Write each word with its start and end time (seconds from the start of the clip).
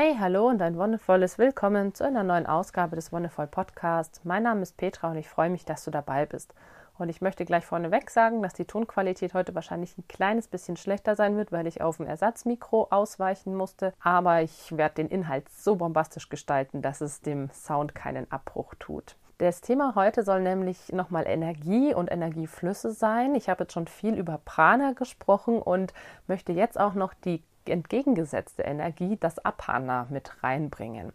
Hey, 0.00 0.14
hallo 0.16 0.46
und 0.46 0.62
ein 0.62 0.76
wundervolles 0.76 1.38
Willkommen 1.38 1.92
zu 1.92 2.04
einer 2.04 2.22
neuen 2.22 2.46
Ausgabe 2.46 2.94
des 2.94 3.10
Wonderful 3.10 3.48
Podcasts. 3.48 4.20
Mein 4.22 4.44
Name 4.44 4.62
ist 4.62 4.76
Petra 4.76 5.10
und 5.10 5.16
ich 5.16 5.28
freue 5.28 5.50
mich, 5.50 5.64
dass 5.64 5.84
du 5.84 5.90
dabei 5.90 6.24
bist. 6.24 6.54
Und 6.98 7.08
ich 7.08 7.20
möchte 7.20 7.44
gleich 7.44 7.66
vorneweg 7.66 8.08
sagen, 8.08 8.40
dass 8.40 8.54
die 8.54 8.64
Tonqualität 8.64 9.34
heute 9.34 9.56
wahrscheinlich 9.56 9.98
ein 9.98 10.06
kleines 10.06 10.46
bisschen 10.46 10.76
schlechter 10.76 11.16
sein 11.16 11.36
wird, 11.36 11.50
weil 11.50 11.66
ich 11.66 11.82
auf 11.82 11.98
ein 11.98 12.06
Ersatzmikro 12.06 12.86
ausweichen 12.90 13.56
musste. 13.56 13.92
Aber 13.98 14.40
ich 14.40 14.76
werde 14.76 14.94
den 14.94 15.08
Inhalt 15.08 15.48
so 15.48 15.74
bombastisch 15.74 16.28
gestalten, 16.28 16.80
dass 16.80 17.00
es 17.00 17.20
dem 17.20 17.50
Sound 17.50 17.96
keinen 17.96 18.30
Abbruch 18.30 18.76
tut. 18.78 19.16
Das 19.38 19.62
Thema 19.62 19.96
heute 19.96 20.22
soll 20.22 20.42
nämlich 20.42 20.92
nochmal 20.92 21.26
Energie 21.26 21.92
und 21.92 22.08
Energieflüsse 22.08 22.92
sein. 22.92 23.34
Ich 23.34 23.48
habe 23.48 23.64
jetzt 23.64 23.72
schon 23.72 23.88
viel 23.88 24.14
über 24.14 24.40
Prana 24.44 24.92
gesprochen 24.92 25.60
und 25.60 25.92
möchte 26.28 26.52
jetzt 26.52 26.78
auch 26.78 26.94
noch 26.94 27.14
die 27.14 27.42
entgegengesetzte 27.70 28.62
Energie, 28.62 29.16
das 29.18 29.38
Apana, 29.44 30.06
mit 30.10 30.42
reinbringen. 30.42 31.12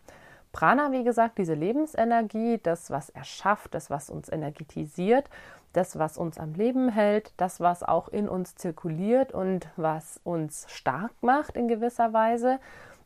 Prana, 0.51 0.91
wie 0.91 1.03
gesagt, 1.03 1.39
diese 1.39 1.55
Lebensenergie, 1.55 2.59
das, 2.61 2.91
was 2.91 3.09
erschafft, 3.09 3.73
das, 3.73 3.89
was 3.89 4.09
uns 4.09 4.29
energetisiert, 4.29 5.29
das, 5.73 5.97
was 5.97 6.17
uns 6.17 6.37
am 6.37 6.53
Leben 6.53 6.89
hält, 6.89 7.33
das, 7.37 7.59
was 7.59 7.81
auch 7.81 8.07
in 8.07 8.29
uns 8.29 8.55
zirkuliert 8.55 9.31
und 9.31 9.67
was 9.75 10.19
uns 10.23 10.67
stark 10.69 11.11
macht 11.21 11.57
in 11.57 11.67
gewisser 11.67 12.13
Weise, 12.13 12.59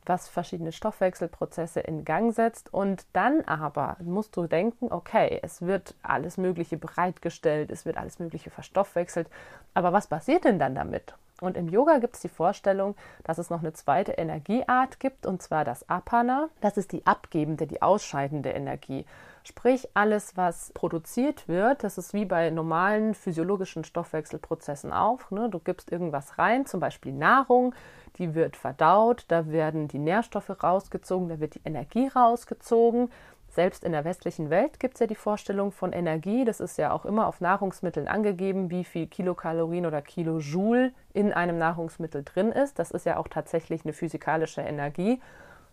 was 0.05 0.27
verschiedene 0.27 0.73
Stoffwechselprozesse 0.73 1.79
in 1.79 2.03
Gang 2.03 2.33
setzt. 2.33 2.73
Und 2.73 3.05
dann 3.13 3.41
aber 3.45 3.95
musst 4.01 4.35
du 4.35 4.45
denken, 4.47 4.91
okay, 4.91 5.39
es 5.41 5.61
wird 5.61 5.95
alles 6.03 6.37
Mögliche 6.37 6.77
bereitgestellt, 6.77 7.71
es 7.71 7.85
wird 7.85 7.97
alles 7.97 8.19
Mögliche 8.19 8.49
verstoffwechselt, 8.49 9.29
aber 9.73 9.93
was 9.93 10.07
passiert 10.07 10.43
denn 10.43 10.59
dann 10.59 10.75
damit? 10.75 11.15
Und 11.41 11.57
im 11.57 11.69
Yoga 11.69 11.99
gibt 11.99 12.15
es 12.15 12.21
die 12.21 12.29
Vorstellung, 12.29 12.95
dass 13.23 13.37
es 13.37 13.49
noch 13.49 13.59
eine 13.59 13.73
zweite 13.73 14.13
Energieart 14.13 14.99
gibt, 14.99 15.25
und 15.25 15.41
zwar 15.41 15.65
das 15.65 15.87
Apana. 15.89 16.49
Das 16.61 16.77
ist 16.77 16.91
die 16.91 17.05
abgebende, 17.05 17.67
die 17.67 17.81
ausscheidende 17.81 18.49
Energie. 18.49 19.05
Sprich, 19.43 19.87
alles, 19.93 20.35
was 20.35 20.71
produziert 20.73 21.47
wird, 21.47 21.83
das 21.83 21.97
ist 21.97 22.13
wie 22.13 22.25
bei 22.25 22.49
normalen 22.49 23.13
physiologischen 23.13 23.85
Stoffwechselprozessen 23.85 24.91
auch. 24.91 25.31
Ne? 25.31 25.49
Du 25.49 25.59
gibst 25.59 25.89
irgendwas 25.89 26.37
rein, 26.37 26.65
zum 26.65 26.81
Beispiel 26.81 27.13
Nahrung, 27.13 27.73
die 28.17 28.35
wird 28.35 28.57
verdaut, 28.57 29.23
da 29.29 29.47
werden 29.47 29.87
die 29.87 29.99
Nährstoffe 29.99 30.51
rausgezogen, 30.61 31.29
da 31.29 31.39
wird 31.39 31.55
die 31.55 31.61
Energie 31.63 32.07
rausgezogen. 32.07 33.09
Selbst 33.57 33.83
in 33.83 33.91
der 33.91 34.05
westlichen 34.05 34.51
Welt 34.51 34.79
gibt 34.79 34.93
es 34.93 34.99
ja 34.99 35.07
die 35.07 35.15
Vorstellung 35.15 35.71
von 35.71 35.91
Energie. 35.91 36.45
Das 36.45 36.59
ist 36.59 36.77
ja 36.77 36.91
auch 36.91 37.05
immer 37.05 37.25
auf 37.25 37.41
Nahrungsmitteln 37.41 38.07
angegeben, 38.07 38.69
wie 38.69 38.83
viel 38.83 39.07
Kilokalorien 39.07 39.87
oder 39.87 40.03
Kilojoule 40.03 40.93
in 41.11 41.33
einem 41.33 41.57
Nahrungsmittel 41.57 42.23
drin 42.23 42.51
ist. 42.51 42.77
Das 42.77 42.91
ist 42.91 43.07
ja 43.07 43.17
auch 43.17 43.27
tatsächlich 43.27 43.83
eine 43.83 43.93
physikalische 43.93 44.61
Energie. 44.61 45.19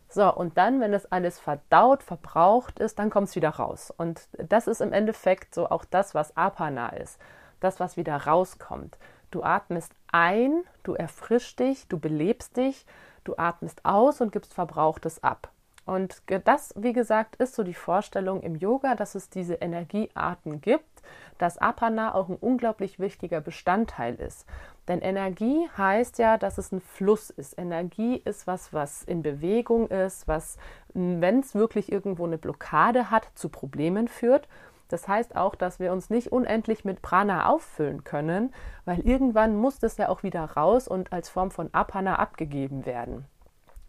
So, 0.09 0.35
und 0.35 0.57
dann, 0.57 0.81
wenn 0.81 0.93
das 0.93 1.13
alles 1.13 1.39
verdaut, 1.39 2.03
verbraucht 2.03 2.79
ist, 2.79 2.99
dann 2.99 3.11
kommt 3.11 3.29
es 3.29 3.37
wieder 3.37 3.51
raus. 3.51 3.93
Und 3.95 4.29
das 4.39 4.67
ist 4.67 4.81
im 4.81 4.95
Endeffekt 4.95 5.55
so 5.55 5.69
auch 5.69 5.85
das, 5.85 6.15
was 6.15 6.35
Apana 6.39 6.89
ist. 6.89 7.21
Das, 7.61 7.81
was 7.81 7.99
wieder 7.99 8.17
rauskommt. 8.17 8.97
Du 9.31 9.43
atmest 9.43 9.93
ein, 10.11 10.65
du 10.85 10.95
erfrischst 10.95 11.59
dich, 11.59 11.87
du 11.87 11.99
belebst 11.99 12.57
dich, 12.57 12.87
du 13.25 13.35
atmest 13.37 13.85
aus 13.85 14.23
und 14.23 14.33
gibst 14.33 14.55
Verbrauchtes 14.55 15.23
ab. 15.23 15.51
Und 15.87 16.23
das, 16.45 16.73
wie 16.77 16.95
gesagt, 16.95 17.37
ist 17.37 17.55
so 17.55 17.63
die 17.63 17.75
Vorstellung 17.75 18.41
im 18.43 18.57
Yoga, 18.57 18.95
dass 18.95 19.15
es 19.15 19.29
diese 19.29 19.55
Energiearten 19.55 20.61
gibt, 20.61 21.03
dass 21.37 21.59
Apana 21.59 22.15
auch 22.15 22.29
ein 22.29 22.37
unglaublich 22.37 22.99
wichtiger 22.99 23.41
Bestandteil 23.41 24.15
ist. 24.15 24.47
Denn 24.89 25.01
Energie 25.01 25.69
heißt 25.77 26.19
ja, 26.19 26.39
dass 26.39 26.59
es 26.59 26.73
ein 26.73 26.81
Fluss 26.81 27.31
ist. 27.31 27.59
Energie 27.59 28.17
ist 28.25 28.47
was, 28.47 28.73
was 28.73 29.03
in 29.03 29.23
Bewegung 29.23 29.89
ist, 29.89 30.27
was, 30.29 30.59
wenn 30.95 31.41
es 31.41 31.55
wirklich 31.55 31.93
irgendwo 31.93 32.27
eine 32.27 32.39
Blockade 32.39 33.11
hat, 33.11 33.29
zu 33.35 33.49
Problemen 33.49 34.09
führt. 34.09 34.49
Das 34.89 35.09
heißt 35.09 35.37
auch, 35.37 35.55
dass 35.55 35.81
wir 35.81 35.93
uns 35.93 36.11
nicht 36.11 36.31
unendlich 36.33 36.85
mit 36.85 37.03
Prana 37.03 37.49
auffüllen 37.49 38.05
können, 38.05 38.55
weil 38.85 39.01
irgendwann 39.01 39.57
muss 39.57 39.79
das 39.79 39.97
ja 39.97 40.09
auch 40.09 40.23
wieder 40.23 40.45
raus 40.45 40.87
und 40.87 41.13
als 41.13 41.29
Form 41.29 41.51
von 41.51 41.71
Apana 41.73 42.19
abgegeben 42.19 42.87
werden. 42.87 43.27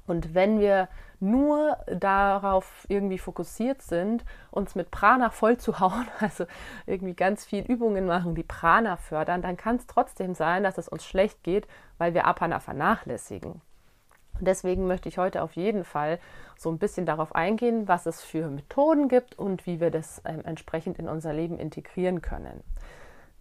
Und 0.08 0.34
wenn 0.34 0.60
wir 0.60 0.88
nur 1.20 1.78
darauf 1.88 2.86
irgendwie 2.90 3.18
fokussiert 3.18 3.82
sind, 3.82 4.24
uns 4.52 4.76
mit 4.76 4.92
Prana 4.92 5.30
voll 5.30 5.58
zu 5.58 5.80
hauen, 5.80 6.08
also 6.20 6.46
irgendwie 6.86 7.14
ganz 7.16 7.46
viel 7.46 7.64
Übungen 7.64 8.06
machen, 8.06 8.36
die 8.36 8.44
Prana 8.44 8.98
fördern, 8.98 9.42
dann 9.42 9.58
kann 9.58 9.78
es 9.78 9.88
trotzdem 9.88 10.36
sein, 10.36 10.64
dass 10.64 10.78
es 10.78 10.88
uns 10.88 11.06
schlecht 11.06 11.44
geht, 11.44 11.68
weil 11.98 12.14
wir 12.14 12.26
Apana 12.26 12.60
vernachlässigen. 12.60 13.62
Und 14.38 14.48
deswegen 14.48 14.86
möchte 14.88 15.08
ich 15.08 15.18
heute 15.18 15.42
auf 15.42 15.54
jeden 15.54 15.86
Fall 15.86 16.20
so 16.58 16.70
ein 16.70 16.78
bisschen 16.78 17.06
darauf 17.06 17.34
eingehen, 17.36 17.88
was 17.88 18.06
es 18.06 18.22
für 18.22 18.50
Methoden 18.50 19.08
gibt 19.08 19.40
und 19.40 19.66
wie 19.66 19.80
wir 19.80 19.92
das 19.92 20.22
ähm, 20.26 20.42
entsprechend 20.44 21.00
in 21.00 21.08
unser 21.08 21.34
Leben 21.34 21.58
integrieren 21.58 22.22
können. 22.22 22.64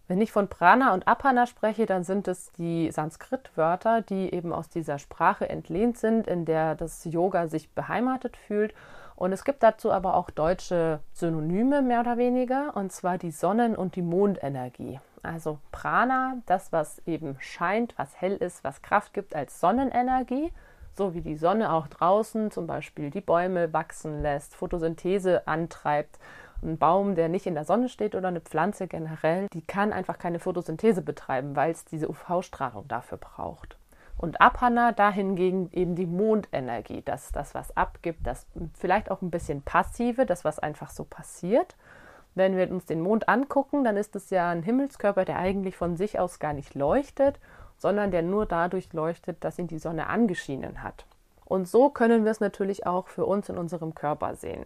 Wenn 0.07 0.21
ich 0.21 0.31
von 0.31 0.47
Prana 0.47 0.93
und 0.93 1.07
Apana 1.07 1.47
spreche, 1.47 1.87
dann 1.87 2.03
sind 2.03 2.27
es 2.27 2.51
die 2.53 2.91
Sanskrit-Wörter, 2.91 4.01
die 4.03 4.31
eben 4.33 4.53
aus 4.53 4.69
dieser 4.69 4.99
Sprache 4.99 5.49
entlehnt 5.49 5.97
sind, 5.97 6.27
in 6.27 6.45
der 6.45 6.75
das 6.75 7.05
Yoga 7.05 7.47
sich 7.47 7.71
beheimatet 7.71 8.37
fühlt. 8.37 8.75
Und 9.15 9.31
es 9.31 9.43
gibt 9.43 9.63
dazu 9.63 9.91
aber 9.91 10.15
auch 10.15 10.29
deutsche 10.29 10.99
Synonyme 11.13 11.81
mehr 11.81 12.01
oder 12.01 12.17
weniger, 12.17 12.75
und 12.75 12.91
zwar 12.91 13.17
die 13.17 13.31
Sonnen- 13.31 13.75
und 13.75 13.95
die 13.95 14.03
Mondenergie. 14.03 14.99
Also 15.23 15.57
Prana, 15.71 16.37
das, 16.45 16.71
was 16.71 16.99
eben 17.07 17.37
scheint, 17.39 17.97
was 17.97 18.21
hell 18.21 18.35
ist, 18.35 18.63
was 18.63 18.83
Kraft 18.83 19.13
gibt 19.13 19.35
als 19.35 19.59
Sonnenenergie, 19.59 20.51
so 20.93 21.15
wie 21.15 21.21
die 21.21 21.35
Sonne 21.35 21.73
auch 21.73 21.87
draußen 21.87 22.51
zum 22.51 22.67
Beispiel 22.67 23.09
die 23.09 23.21
Bäume 23.21 23.73
wachsen 23.73 24.21
lässt, 24.21 24.55
Photosynthese 24.55 25.47
antreibt 25.47 26.19
ein 26.63 26.77
Baum, 26.77 27.15
der 27.15 27.29
nicht 27.29 27.45
in 27.45 27.55
der 27.55 27.65
Sonne 27.65 27.89
steht 27.89 28.15
oder 28.15 28.29
eine 28.29 28.41
Pflanze 28.41 28.87
generell, 28.87 29.47
die 29.53 29.61
kann 29.61 29.93
einfach 29.93 30.17
keine 30.17 30.39
Photosynthese 30.39 31.01
betreiben, 31.01 31.55
weil 31.55 31.71
es 31.71 31.85
diese 31.85 32.09
UV-Strahlung 32.09 32.87
dafür 32.87 33.17
braucht. 33.17 33.77
Und 34.17 34.39
Apana 34.39 34.91
dahingegen 34.93 35.69
eben 35.73 35.95
die 35.95 36.05
Mondenergie, 36.05 37.01
das, 37.03 37.31
das 37.31 37.53
was 37.53 37.75
abgibt, 37.75 38.25
das 38.25 38.47
vielleicht 38.73 39.11
auch 39.11 39.21
ein 39.21 39.29
bisschen 39.29 39.61
passive, 39.61 40.25
das 40.25 40.45
was 40.45 40.59
einfach 40.59 40.89
so 40.89 41.03
passiert. 41.03 41.75
Wenn 42.33 42.55
wir 42.55 42.69
uns 42.71 42.85
den 42.85 43.01
Mond 43.01 43.27
angucken, 43.27 43.83
dann 43.83 43.97
ist 43.97 44.15
es 44.15 44.29
ja 44.29 44.49
ein 44.49 44.63
Himmelskörper, 44.63 45.25
der 45.25 45.37
eigentlich 45.37 45.75
von 45.75 45.97
sich 45.97 46.19
aus 46.19 46.39
gar 46.39 46.53
nicht 46.53 46.75
leuchtet, 46.75 47.39
sondern 47.77 48.11
der 48.11 48.21
nur 48.21 48.45
dadurch 48.45 48.91
leuchtet, 48.93 49.43
dass 49.43 49.59
ihn 49.59 49.67
die 49.67 49.79
Sonne 49.79 50.07
angeschienen 50.07 50.81
hat. 50.81 51.05
Und 51.45 51.67
so 51.67 51.89
können 51.89 52.23
wir 52.23 52.31
es 52.31 52.39
natürlich 52.39 52.85
auch 52.85 53.07
für 53.07 53.25
uns 53.25 53.49
in 53.49 53.57
unserem 53.57 53.93
Körper 53.93 54.35
sehen. 54.35 54.65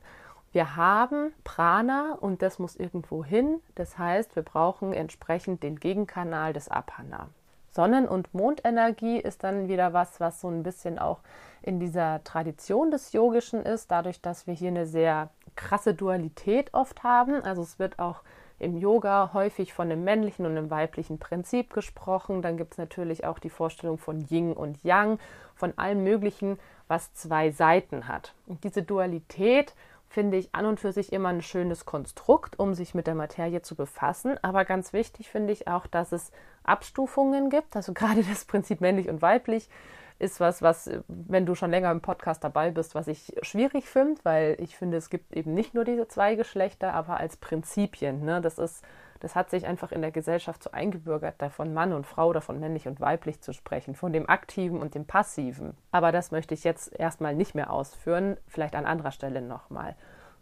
Wir 0.51 0.75
haben 0.75 1.33
Prana 1.43 2.17
und 2.19 2.41
das 2.41 2.57
muss 2.57 2.75
irgendwo 2.75 3.23
hin. 3.23 3.61
Das 3.75 3.97
heißt, 3.97 4.35
wir 4.35 4.43
brauchen 4.43 4.93
entsprechend 4.93 5.61
den 5.61 5.79
Gegenkanal 5.79 6.53
des 6.53 6.69
Apana. 6.69 7.29
Sonnen- 7.71 8.07
und 8.07 8.33
Mondenergie 8.33 9.19
ist 9.19 9.43
dann 9.43 9.67
wieder 9.67 9.93
was, 9.93 10.19
was 10.19 10.41
so 10.41 10.47
ein 10.47 10.63
bisschen 10.63 10.97
auch 10.97 11.19
in 11.61 11.79
dieser 11.79 12.23
Tradition 12.23 12.89
des 12.89 13.13
Yogischen 13.13 13.63
ist, 13.63 13.91
dadurch, 13.91 14.21
dass 14.21 14.47
wir 14.47 14.55
hier 14.55 14.69
eine 14.69 14.87
sehr 14.87 15.29
krasse 15.55 15.93
Dualität 15.93 16.73
oft 16.73 17.03
haben. 17.03 17.43
Also 17.43 17.61
es 17.61 17.77
wird 17.77 17.99
auch 17.99 18.23
im 18.57 18.77
Yoga 18.77 19.31
häufig 19.33 19.73
von 19.73 19.91
einem 19.91 20.03
männlichen 20.03 20.45
und 20.45 20.57
einem 20.57 20.69
weiblichen 20.69 21.19
Prinzip 21.19 21.73
gesprochen. 21.73 22.41
Dann 22.41 22.57
gibt 22.57 22.73
es 22.73 22.77
natürlich 22.77 23.23
auch 23.25 23.39
die 23.39 23.49
Vorstellung 23.49 23.97
von 23.97 24.25
Yin 24.29 24.53
und 24.53 24.83
Yang, 24.83 25.19
von 25.55 25.77
allem 25.77 26.03
Möglichen, 26.03 26.59
was 26.87 27.13
zwei 27.13 27.51
Seiten 27.51 28.07
hat. 28.07 28.33
Und 28.47 28.63
diese 28.63 28.83
Dualität 28.83 29.75
finde 30.09 30.37
ich 30.37 30.53
an 30.53 30.65
und 30.65 30.79
für 30.79 30.91
sich 30.91 31.13
immer 31.13 31.29
ein 31.29 31.43
schönes 31.43 31.85
Konstrukt, 31.85 32.57
um 32.57 32.73
sich 32.73 32.95
mit 32.95 33.07
der 33.07 33.15
Materie 33.15 33.61
zu 33.61 33.75
befassen. 33.75 34.37
Aber 34.41 34.65
ganz 34.65 34.91
wichtig 34.91 35.29
finde 35.29 35.53
ich 35.53 35.67
auch, 35.67 35.85
dass 35.85 36.11
es 36.11 36.31
Abstufungen 36.63 37.49
gibt. 37.49 37.75
Also 37.75 37.93
gerade 37.93 38.23
das 38.23 38.45
Prinzip 38.45 38.81
männlich 38.81 39.07
und 39.07 39.21
weiblich 39.21 39.69
ist 40.17 40.41
was, 40.41 40.61
was, 40.61 40.89
wenn 41.07 41.45
du 41.45 41.55
schon 41.55 41.71
länger 41.71 41.91
im 41.91 42.01
Podcast 42.01 42.43
dabei 42.43 42.71
bist, 42.71 42.93
was 42.93 43.07
ich 43.07 43.33
schwierig 43.41 43.87
finde, 43.87 44.19
weil 44.23 44.57
ich 44.59 44.75
finde, 44.75 44.97
es 44.97 45.09
gibt 45.09 45.33
eben 45.33 45.53
nicht 45.53 45.73
nur 45.73 45.85
diese 45.85 46.09
zwei 46.09 46.35
Geschlechter, 46.35 46.93
aber 46.93 47.17
als 47.17 47.37
Prinzipien. 47.37 48.25
Ne? 48.25 48.41
Das 48.41 48.57
ist 48.57 48.83
das 49.19 49.35
hat 49.35 49.49
sich 49.49 49.65
einfach 49.65 49.91
in 49.91 50.01
der 50.01 50.11
Gesellschaft 50.11 50.63
so 50.63 50.71
eingebürgert, 50.71 51.35
da 51.39 51.49
von 51.49 51.73
Mann 51.73 51.93
und 51.93 52.05
Frau 52.05 52.27
oder 52.27 52.41
von 52.41 52.59
männlich 52.59 52.87
und 52.87 53.01
weiblich 53.01 53.41
zu 53.41 53.53
sprechen, 53.53 53.95
von 53.95 54.13
dem 54.13 54.29
Aktiven 54.29 54.79
und 54.79 54.95
dem 54.95 55.05
Passiven. 55.05 55.75
Aber 55.91 56.11
das 56.11 56.31
möchte 56.31 56.53
ich 56.53 56.63
jetzt 56.63 56.97
erstmal 56.97 57.35
nicht 57.35 57.55
mehr 57.55 57.71
ausführen, 57.71 58.37
vielleicht 58.47 58.75
an 58.75 58.85
anderer 58.85 59.11
Stelle 59.11 59.41
nochmal. 59.41 59.95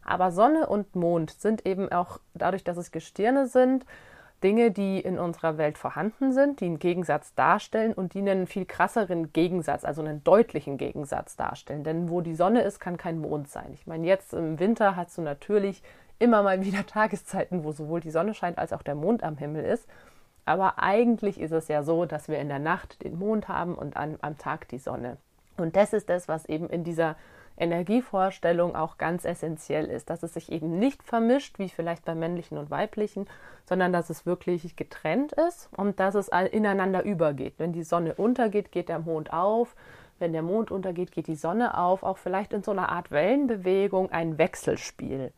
Aber 0.03 0.31
Sonne 0.31 0.68
und 0.68 0.95
Mond 0.95 1.31
sind 1.31 1.65
eben 1.65 1.91
auch 1.91 2.19
dadurch, 2.33 2.63
dass 2.63 2.77
es 2.77 2.91
Gestirne 2.91 3.47
sind, 3.47 3.85
Dinge, 4.44 4.69
die 4.69 5.00
in 5.00 5.18
unserer 5.18 5.57
Welt 5.57 5.79
vorhanden 5.79 6.31
sind, 6.31 6.59
die 6.59 6.65
einen 6.65 6.79
Gegensatz 6.79 7.33
darstellen 7.33 7.94
und 7.94 8.13
die 8.13 8.19
einen 8.19 8.45
viel 8.45 8.65
krasseren 8.65 9.33
Gegensatz, 9.33 9.83
also 9.83 10.01
einen 10.01 10.24
deutlichen 10.24 10.77
Gegensatz 10.77 11.35
darstellen. 11.35 11.83
Denn 11.83 12.09
wo 12.09 12.21
die 12.21 12.35
Sonne 12.35 12.62
ist, 12.62 12.79
kann 12.79 12.97
kein 12.97 13.19
Mond 13.19 13.50
sein. 13.50 13.71
Ich 13.74 13.88
meine, 13.88 14.06
jetzt 14.06 14.33
im 14.33 14.59
Winter 14.59 14.95
hast 14.95 15.18
du 15.18 15.24
natürlich 15.24 15.81
immer 16.19 16.44
mal 16.44 16.62
wieder 16.62 16.86
Tageszeiten, 16.88 17.64
wo 17.64 17.72
sowohl 17.72 18.02
die 18.02 18.12
Sonne 18.12 18.34
scheint 18.34 18.58
als 18.58 18.74
auch 18.74 18.84
der 18.84 18.96
Mond 18.96 19.24
am 19.24 19.38
Himmel 19.38 19.66
ist. 19.66 19.88
Aber 20.46 20.80
eigentlich 20.80 21.42
ist 21.42 21.52
es 21.52 21.68
ja 21.68 21.84
so, 21.84 22.06
dass 22.06 22.30
wir 22.30 22.40
in 22.40 22.48
der 22.48 22.60
Nacht 22.60 23.04
den 23.04 23.19
Mond 23.19 23.50
haben 23.50 23.75
und 23.75 23.98
an, 23.98 24.18
am 24.22 24.38
Tag 24.38 24.68
die 24.69 24.78
Sonne. 24.78 25.18
Und 25.58 25.75
das 25.75 25.92
ist 25.92 26.10
das, 26.10 26.28
was 26.28 26.46
eben 26.46 26.69
in 26.69 26.84
dieser 26.84 27.16
Energievorstellung 27.58 28.75
auch 28.75 28.98
ganz 28.98 29.25
essentiell 29.25 29.86
ist, 29.86 30.10
dass 30.10 30.24
es 30.24 30.36
sich 30.36 30.52
eben 30.52 30.78
nicht 30.78 31.04
vermischt, 31.04 31.58
wie 31.60 31.69
vielleicht 31.69 32.06
bei 32.06 32.14
männlichen 32.14 32.58
und 32.58 32.70
weiblichen, 32.70 33.25
sondern 33.66 33.92
dass 33.92 34.10
es 34.10 34.25
wirklich 34.25 34.75
getrennt 34.75 35.34
ist 35.34 35.70
und 35.75 36.00
dass 36.00 36.16
es 36.16 36.30
ineinander 36.30 37.04
übergeht. 37.04 37.56
Wenn 37.58 37.74
die 37.74 37.84
Sonne 37.84 38.13
untergeht, 38.13 38.72
geht 38.72 38.90
der 38.90 39.00
Mond 39.00 39.34
auf. 39.34 39.75
Wenn 40.20 40.34
der 40.34 40.44
Mond 40.44 40.72
untergeht, 40.72 41.12
geht 41.12 41.28
die 41.28 41.36
Sonne 41.36 41.78
auf. 41.78 42.04
Auch 42.04 42.18
vielleicht 42.18 42.54
in 42.54 42.63
so 42.63 42.72
einer 42.72 42.90
Art 42.90 43.12
Wellenbewegung 43.12 44.12
ein 44.12 44.38
Wechselspiel. 44.38 45.31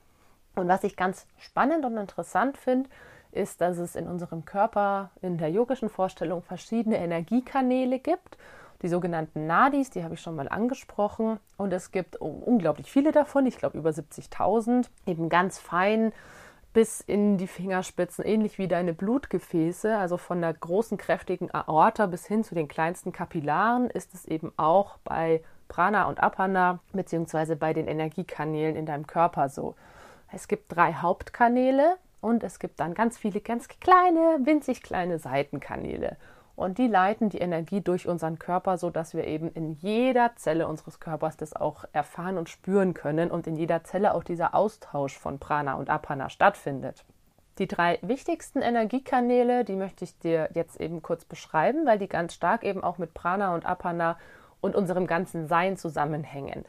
Und 0.55 0.67
was 0.67 0.83
ich 0.83 0.95
ganz 0.95 1.25
spannend 1.37 1.85
und 1.85 1.97
interessant 1.97 2.57
finde, 2.57 2.89
ist, 3.31 3.61
dass 3.61 3.77
es 3.77 3.95
in 3.95 4.07
unserem 4.07 4.45
Körper 4.45 5.11
in 5.21 5.37
der 5.37 5.51
yogischen 5.51 5.89
Vorstellung 5.89 6.41
verschiedene 6.41 6.97
Energiekanäle 6.97 7.99
gibt. 7.99 8.37
Die 8.81 8.87
sogenannten 8.87 9.45
Nadis, 9.45 9.89
die 9.89 10.03
habe 10.03 10.13
ich 10.15 10.21
schon 10.21 10.35
mal 10.35 10.47
angesprochen. 10.47 11.39
Und 11.57 11.73
es 11.73 11.91
gibt 11.91 12.15
unglaublich 12.17 12.91
viele 12.91 13.11
davon, 13.11 13.45
ich 13.45 13.57
glaube 13.57 13.77
über 13.77 13.89
70.000, 13.89 14.87
eben 15.05 15.29
ganz 15.29 15.59
fein 15.59 16.13
bis 16.71 17.01
in 17.01 17.37
die 17.37 17.47
Fingerspitzen, 17.47 18.23
ähnlich 18.23 18.57
wie 18.59 18.67
deine 18.67 18.93
Blutgefäße, 18.93 19.97
also 19.97 20.17
von 20.17 20.39
der 20.41 20.53
großen, 20.53 20.97
kräftigen 20.97 21.53
Aorta 21.53 22.05
bis 22.05 22.27
hin 22.27 22.43
zu 22.43 22.53
den 22.53 22.67
kleinsten 22.67 23.11
Kapillaren, 23.11 23.89
ist 23.89 24.13
es 24.13 24.25
eben 24.25 24.53
auch 24.55 24.97
bei 25.03 25.43
Prana 25.67 26.07
und 26.07 26.21
Apana, 26.21 26.79
beziehungsweise 26.93 27.55
bei 27.55 27.73
den 27.73 27.87
Energiekanälen 27.87 28.75
in 28.75 28.85
deinem 28.85 29.07
Körper 29.07 29.49
so. 29.49 29.75
Es 30.31 30.47
gibt 30.47 30.75
drei 30.75 30.93
Hauptkanäle 30.93 31.97
und 32.21 32.43
es 32.43 32.59
gibt 32.59 32.79
dann 32.79 32.93
ganz 32.93 33.17
viele 33.17 33.41
ganz 33.41 33.67
kleine, 33.67 34.39
winzig 34.43 34.83
kleine 34.83 35.17
Seitenkanäle. 35.17 36.17
Und 36.55 36.77
die 36.77 36.87
leiten 36.87 37.29
die 37.29 37.37
Energie 37.37 37.81
durch 37.81 38.07
unseren 38.07 38.37
Körper, 38.37 38.77
sodass 38.77 39.13
wir 39.13 39.25
eben 39.25 39.49
in 39.53 39.71
jeder 39.75 40.35
Zelle 40.35 40.67
unseres 40.67 40.99
Körpers 40.99 41.37
das 41.37 41.55
auch 41.55 41.85
erfahren 41.93 42.37
und 42.37 42.49
spüren 42.49 42.93
können 42.93 43.31
und 43.31 43.47
in 43.47 43.55
jeder 43.55 43.85
Zelle 43.85 44.13
auch 44.13 44.23
dieser 44.23 44.53
Austausch 44.53 45.17
von 45.17 45.39
Prana 45.39 45.75
und 45.75 45.89
Apana 45.89 46.29
stattfindet. 46.29 47.05
Die 47.59 47.67
drei 47.67 47.97
wichtigsten 48.01 48.61
Energiekanäle, 48.61 49.63
die 49.63 49.75
möchte 49.75 50.03
ich 50.03 50.19
dir 50.19 50.49
jetzt 50.53 50.79
eben 50.79 51.01
kurz 51.01 51.25
beschreiben, 51.25 51.85
weil 51.85 51.97
die 51.97 52.09
ganz 52.09 52.33
stark 52.33 52.63
eben 52.63 52.83
auch 52.83 52.97
mit 52.97 53.13
Prana 53.13 53.55
und 53.55 53.65
Apana 53.65 54.17
und 54.61 54.75
unserem 54.75 55.07
ganzen 55.07 55.47
Sein 55.47 55.77
zusammenhängen. 55.77 56.65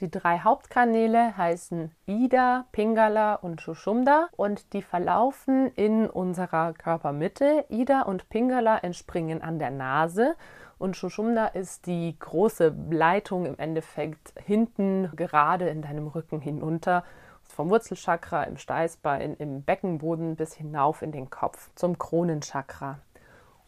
Die 0.00 0.10
drei 0.10 0.40
Hauptkanäle 0.40 1.36
heißen 1.36 1.92
Ida, 2.06 2.64
Pingala 2.72 3.36
und 3.36 3.60
Shushumda 3.60 4.28
und 4.36 4.72
die 4.72 4.82
verlaufen 4.82 5.68
in 5.76 6.10
unserer 6.10 6.72
Körpermitte. 6.72 7.64
Ida 7.68 8.02
und 8.02 8.28
Pingala 8.28 8.78
entspringen 8.78 9.40
an 9.40 9.60
der 9.60 9.70
Nase 9.70 10.34
und 10.78 10.96
Shushumda 10.96 11.46
ist 11.46 11.86
die 11.86 12.16
große 12.18 12.74
Leitung 12.90 13.46
im 13.46 13.56
Endeffekt 13.56 14.32
hinten 14.44 15.10
gerade 15.14 15.68
in 15.68 15.82
deinem 15.82 16.08
Rücken 16.08 16.40
hinunter 16.40 17.04
vom 17.44 17.70
Wurzelchakra 17.70 18.42
im 18.44 18.56
Steißbein, 18.56 19.36
im 19.36 19.62
Beckenboden 19.62 20.34
bis 20.34 20.54
hinauf 20.54 21.02
in 21.02 21.12
den 21.12 21.30
Kopf 21.30 21.70
zum 21.76 21.98
Kronenchakra. 21.98 22.98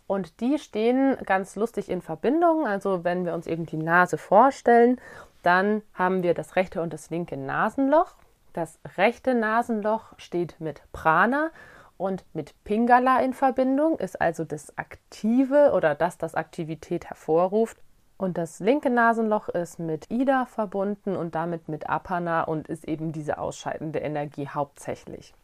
Und 0.09 0.41
die 0.41 0.59
stehen 0.59 1.17
ganz 1.25 1.57
lustig 1.57 1.89
in 1.89 2.01
Verbindung. 2.01 2.67
Also 2.67 3.05
wenn 3.05 3.25
wir 3.25 3.35
uns 3.35 3.47
eben 3.47 3.67
die 3.67 3.77
Nase 3.77 4.19
vorstellen 4.19 5.01
dann 5.47 5.83
haben 5.95 6.25
wir 6.25 6.35
das 6.35 6.57
rechte 6.57 6.83
und 6.83 6.93
das 6.93 7.11
linke 7.11 7.37
Nasenloch. 7.37 8.17
Das 8.53 8.81
rechte 8.97 9.35
Nasenloch 9.35 10.13
steht 10.19 10.61
mit 10.61 10.83
Prana 10.93 11.51
und 11.97 12.25
mit 12.35 12.53
Pingala 12.65 13.21
in 13.21 13.33
Verbindung, 13.33 13.99
ist 13.99 14.21
also 14.21 14.45
das 14.45 14.77
Aktive 14.77 15.73
oder 15.73 15.95
das, 15.95 16.19
das 16.19 16.35
Aktivität 16.35 17.07
hervorruft. 17.07 17.79
Und 18.19 18.39
das 18.39 18.61
linke 18.61 18.91
Nasenloch 18.91 19.49
ist 19.49 19.79
mit 19.79 20.11
Ida 20.11 20.47
verbunden 20.47 21.17
und 21.17 21.35
damit 21.35 21.69
mit 21.69 21.89
Apana 21.89 22.43
und 22.43 22.67
ist 22.67 22.89
eben 22.89 23.13
diese 23.13 23.39
ausscheidende 23.39 24.01
Energie 24.01 24.49
hauptsächlich. 24.49 25.35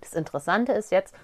Das 0.00 0.12
Interessante 0.14 0.72
ist 0.72 0.92
jetzt, 0.92 1.14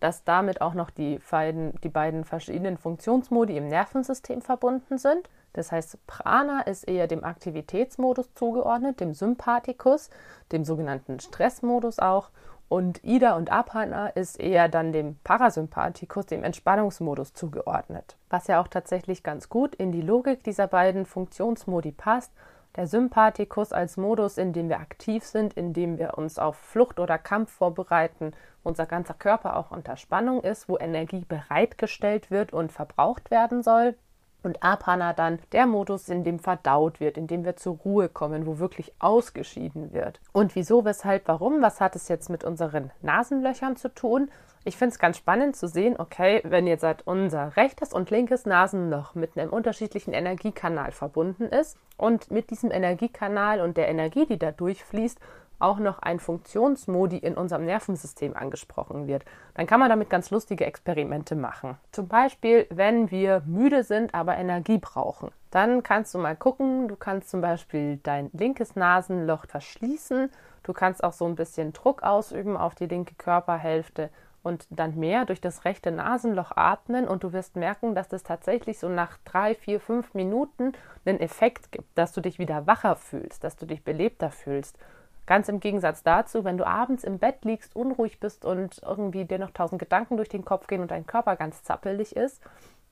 dass 0.00 0.24
damit 0.24 0.60
auch 0.60 0.74
noch 0.74 0.90
die 0.90 1.20
beiden, 1.30 1.78
die 1.82 1.88
beiden 1.88 2.24
verschiedenen 2.24 2.78
Funktionsmodi 2.78 3.56
im 3.56 3.68
Nervensystem 3.68 4.40
verbunden 4.40 4.98
sind. 4.98 5.28
Das 5.52 5.72
heißt, 5.72 6.06
Prana 6.06 6.62
ist 6.62 6.84
eher 6.84 7.06
dem 7.06 7.24
Aktivitätsmodus 7.24 8.32
zugeordnet, 8.34 9.00
dem 9.00 9.14
Sympathikus, 9.14 10.10
dem 10.52 10.64
sogenannten 10.64 11.20
Stressmodus 11.20 11.98
auch. 11.98 12.30
Und 12.68 13.02
Ida 13.02 13.36
und 13.36 13.50
Apana 13.50 14.10
ist 14.10 14.38
eher 14.38 14.68
dann 14.68 14.92
dem 14.92 15.16
Parasympathikus, 15.24 16.26
dem 16.26 16.44
Entspannungsmodus 16.44 17.34
zugeordnet. 17.34 18.16
Was 18.28 18.46
ja 18.46 18.60
auch 18.60 18.68
tatsächlich 18.68 19.24
ganz 19.24 19.48
gut 19.48 19.74
in 19.74 19.90
die 19.90 20.02
Logik 20.02 20.44
dieser 20.44 20.68
beiden 20.68 21.04
Funktionsmodi 21.04 21.90
passt. 21.90 22.32
Der 22.76 22.86
Sympathikus 22.86 23.72
als 23.72 23.96
Modus, 23.96 24.38
in 24.38 24.52
dem 24.52 24.68
wir 24.68 24.78
aktiv 24.78 25.24
sind, 25.24 25.54
in 25.54 25.72
dem 25.72 25.98
wir 25.98 26.16
uns 26.16 26.38
auf 26.38 26.56
Flucht 26.56 27.00
oder 27.00 27.18
Kampf 27.18 27.50
vorbereiten, 27.50 28.32
unser 28.62 28.86
ganzer 28.86 29.14
Körper 29.14 29.56
auch 29.56 29.72
unter 29.72 29.96
Spannung 29.96 30.44
ist, 30.44 30.68
wo 30.68 30.78
Energie 30.78 31.24
bereitgestellt 31.24 32.30
wird 32.30 32.52
und 32.52 32.70
verbraucht 32.70 33.32
werden 33.32 33.64
soll. 33.64 33.96
Und 34.42 34.62
Apana 34.62 35.12
dann 35.12 35.38
der 35.52 35.66
Modus, 35.66 36.08
in 36.08 36.24
dem 36.24 36.38
verdaut 36.38 37.00
wird, 37.00 37.16
in 37.18 37.26
dem 37.26 37.44
wir 37.44 37.56
zur 37.56 37.76
Ruhe 37.76 38.08
kommen, 38.08 38.46
wo 38.46 38.58
wirklich 38.58 38.92
ausgeschieden 38.98 39.92
wird. 39.92 40.20
Und 40.32 40.54
wieso, 40.54 40.84
weshalb, 40.84 41.28
warum? 41.28 41.62
Was 41.62 41.80
hat 41.80 41.96
es 41.96 42.08
jetzt 42.08 42.30
mit 42.30 42.44
unseren 42.44 42.90
Nasenlöchern 43.02 43.76
zu 43.76 43.92
tun? 43.94 44.30
Ich 44.62 44.76
finde 44.76 44.92
es 44.92 44.98
ganz 44.98 45.16
spannend 45.16 45.56
zu 45.56 45.68
sehen, 45.68 45.96
okay, 45.98 46.42
wenn 46.44 46.66
jetzt 46.66 46.82
halt 46.82 47.06
unser 47.06 47.56
rechtes 47.56 47.94
und 47.94 48.10
linkes 48.10 48.44
Nasenloch 48.44 49.14
mit 49.14 49.38
einem 49.38 49.50
unterschiedlichen 49.50 50.12
Energiekanal 50.12 50.92
verbunden 50.92 51.44
ist 51.44 51.78
und 51.96 52.30
mit 52.30 52.50
diesem 52.50 52.70
Energiekanal 52.70 53.62
und 53.62 53.78
der 53.78 53.88
Energie, 53.88 54.26
die 54.26 54.38
da 54.38 54.52
durchfließt, 54.52 55.18
auch 55.60 55.78
noch 55.78 56.00
ein 56.00 56.18
Funktionsmodi 56.18 57.18
in 57.18 57.34
unserem 57.34 57.64
Nervensystem 57.64 58.36
angesprochen 58.36 59.06
wird, 59.06 59.24
dann 59.54 59.66
kann 59.66 59.80
man 59.80 59.90
damit 59.90 60.10
ganz 60.10 60.30
lustige 60.30 60.64
Experimente 60.66 61.36
machen. 61.36 61.76
Zum 61.92 62.08
Beispiel, 62.08 62.66
wenn 62.70 63.10
wir 63.10 63.42
müde 63.46 63.84
sind, 63.84 64.14
aber 64.14 64.36
Energie 64.36 64.78
brauchen. 64.78 65.30
Dann 65.50 65.82
kannst 65.82 66.14
du 66.14 66.18
mal 66.18 66.36
gucken, 66.36 66.88
du 66.88 66.96
kannst 66.96 67.30
zum 67.30 67.40
Beispiel 67.40 67.98
dein 68.02 68.30
linkes 68.32 68.76
Nasenloch 68.76 69.46
verschließen, 69.46 70.30
du 70.62 70.72
kannst 70.72 71.04
auch 71.04 71.12
so 71.12 71.26
ein 71.26 71.36
bisschen 71.36 71.72
Druck 71.72 72.02
ausüben 72.02 72.56
auf 72.56 72.74
die 72.74 72.86
linke 72.86 73.14
Körperhälfte 73.16 74.10
und 74.42 74.66
dann 74.70 74.96
mehr 74.96 75.24
durch 75.26 75.40
das 75.40 75.64
rechte 75.64 75.90
Nasenloch 75.90 76.52
atmen. 76.56 77.06
Und 77.06 77.24
du 77.24 77.32
wirst 77.32 77.56
merken, 77.56 77.94
dass 77.94 78.08
das 78.08 78.22
tatsächlich 78.22 78.78
so 78.78 78.88
nach 78.88 79.18
drei, 79.24 79.54
vier, 79.54 79.80
fünf 79.80 80.14
Minuten 80.14 80.72
einen 81.04 81.20
Effekt 81.20 81.72
gibt, 81.72 81.96
dass 81.96 82.12
du 82.12 82.20
dich 82.20 82.38
wieder 82.38 82.66
wacher 82.66 82.96
fühlst, 82.96 83.44
dass 83.44 83.56
du 83.56 83.66
dich 83.66 83.84
belebter 83.84 84.30
fühlst 84.30 84.78
Ganz 85.26 85.48
im 85.48 85.60
Gegensatz 85.60 86.02
dazu, 86.02 86.44
wenn 86.44 86.58
du 86.58 86.66
abends 86.66 87.04
im 87.04 87.18
Bett 87.18 87.44
liegst, 87.44 87.76
unruhig 87.76 88.18
bist 88.20 88.44
und 88.44 88.80
irgendwie 88.84 89.24
dir 89.24 89.38
noch 89.38 89.50
tausend 89.50 89.78
Gedanken 89.78 90.16
durch 90.16 90.28
den 90.28 90.44
Kopf 90.44 90.66
gehen 90.66 90.80
und 90.80 90.90
dein 90.90 91.06
Körper 91.06 91.36
ganz 91.36 91.62
zappelig 91.62 92.16
ist, 92.16 92.42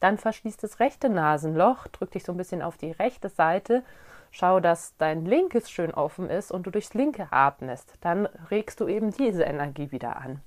dann 0.01 0.19
verschließt 0.19 0.63
das 0.63 0.81
rechte 0.81 1.09
Nasenloch, 1.09 1.89
drück 1.89 2.13
dich 2.13 2.25
so 2.25 2.33
ein 2.33 2.39
bisschen 2.39 2.63
auf 2.63 2.77
die 2.77 2.93
rechte 2.93 3.29
Seite, 3.29 3.83
schau, 4.31 4.61
dass 4.61 4.97
dein 4.97 5.25
linkes 5.25 5.71
schön 5.71 5.93
offen 5.93 6.31
ist 6.31 6.53
und 6.53 6.67
du 6.67 6.71
durchs 6.71 6.95
linke 6.95 7.29
atmest. 7.31 7.95
Dann 8.01 8.27
regst 8.51 8.81
du 8.81 8.87
eben 8.87 9.11
diese 9.11 9.43
Energie 9.43 9.91
wieder 9.91 10.17
an. 10.17 10.41